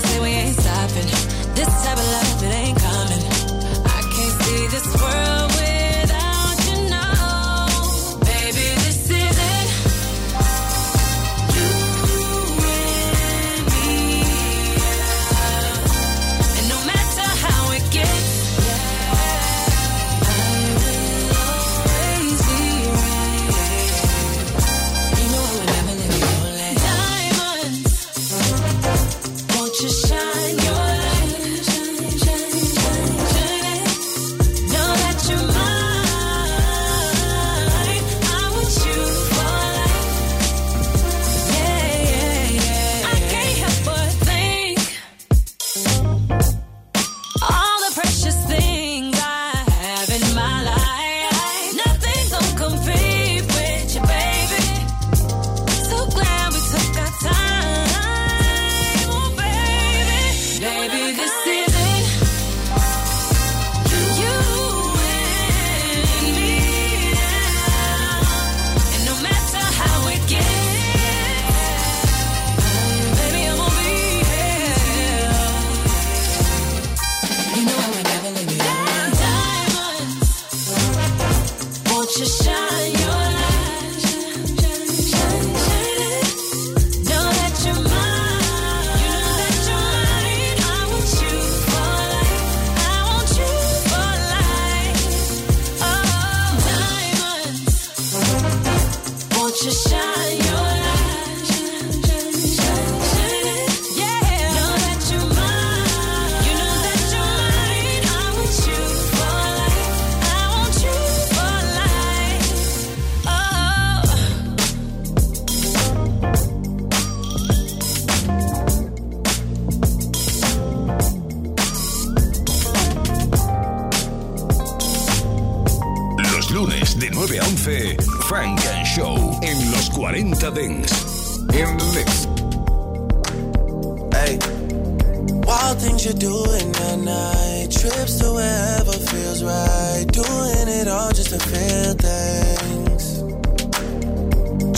[139.97, 140.07] right.
[140.11, 143.21] Doing it all just to feel things.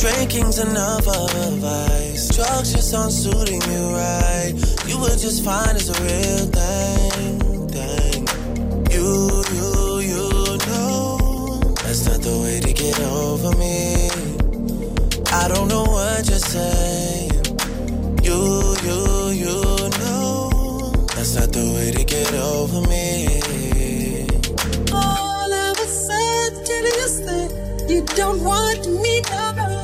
[0.01, 2.29] Drinking's enough of a vice.
[2.35, 4.53] Drugs just aren't suiting you right.
[4.87, 7.67] You were just fine as a real thing.
[7.69, 8.27] thing.
[8.91, 14.09] You, you, you know that's not the way to get over me.
[15.31, 17.31] I don't know what you're saying.
[18.23, 23.28] You, you, you know that's not the way to get over me.
[27.89, 29.21] You don't want me
[29.57, 29.78] no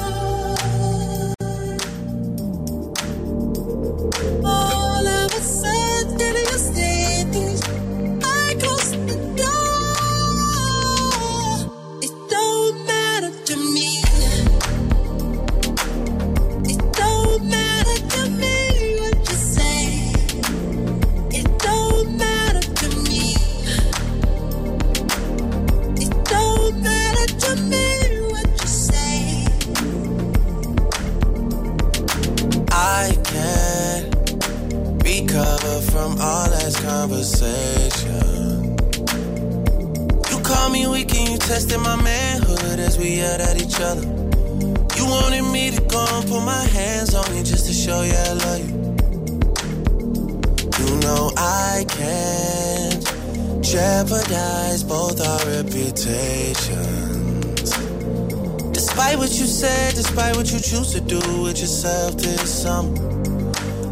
[60.95, 62.95] to do with yourself this summer.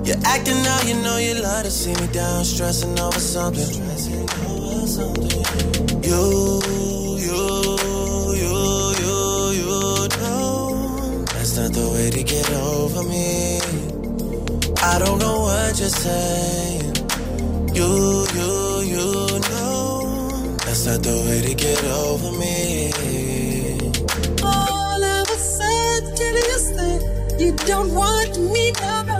[0.06, 3.68] You're acting out, you know you love to see me down, stressing over something.
[6.02, 6.24] You,
[7.28, 7.44] you,
[8.40, 8.56] you,
[9.04, 9.16] you,
[9.60, 13.60] you know that's not the way to get over me.
[14.82, 16.96] I don't know what you're saying.
[17.76, 17.92] You,
[18.38, 18.52] you,
[18.96, 22.93] you know that's not the way to get over me.
[27.44, 29.13] You don't want me no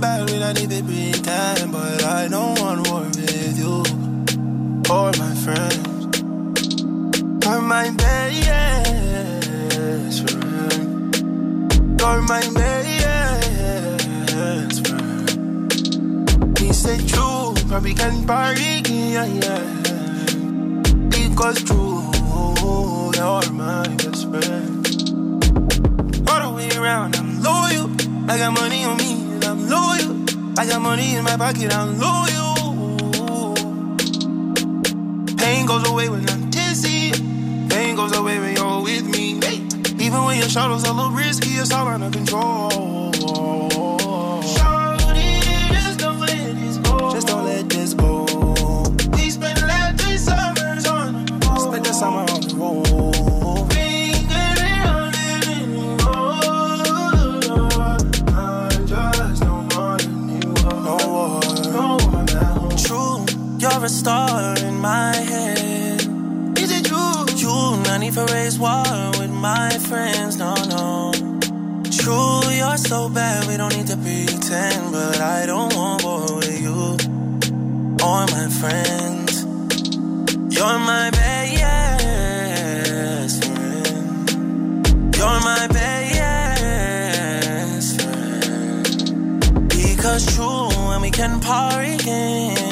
[0.00, 3.82] you're so bad we don't even pretend, but I don't want war with you
[4.90, 6.22] or my friends.
[7.44, 8.60] You're my best
[10.30, 11.14] friend.
[12.00, 13.42] You're my best
[14.86, 16.58] friend.
[16.58, 19.62] He said true, probably can party, yeah, yeah.
[21.08, 22.10] Because true,
[23.16, 24.86] you're my best friend.
[26.28, 27.90] All the way around, I'm loyal.
[28.30, 29.19] I got money on me.
[30.60, 33.54] I got money in my pocket, I'm loyal.
[35.38, 37.12] Pain goes away when I'm tipsy.
[37.70, 39.40] Pain goes away when you're with me.
[40.04, 42.89] Even when your shadow's a little risky, it's all under control.
[63.80, 66.02] You're a star in my head.
[66.58, 67.24] Is it true?
[67.36, 68.84] You, not need for raise war
[69.18, 70.36] with my friends.
[70.36, 71.12] No, no.
[71.90, 74.92] True, you're so bad, we don't need to pretend.
[74.92, 76.98] But I don't want war with you
[78.04, 79.44] or my friends.
[80.54, 82.14] You're my best
[83.46, 85.16] friend.
[85.16, 86.80] You're my best
[88.02, 89.68] friend.
[89.68, 92.69] Because true, and we can party again.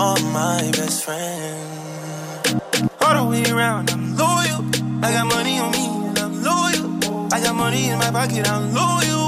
[0.00, 2.62] You're my best friend.
[3.02, 4.64] All the way around, I'm loyal.
[5.04, 7.28] I got money on me, and I'm loyal.
[7.30, 9.19] I got money in my pocket, I'm loyal.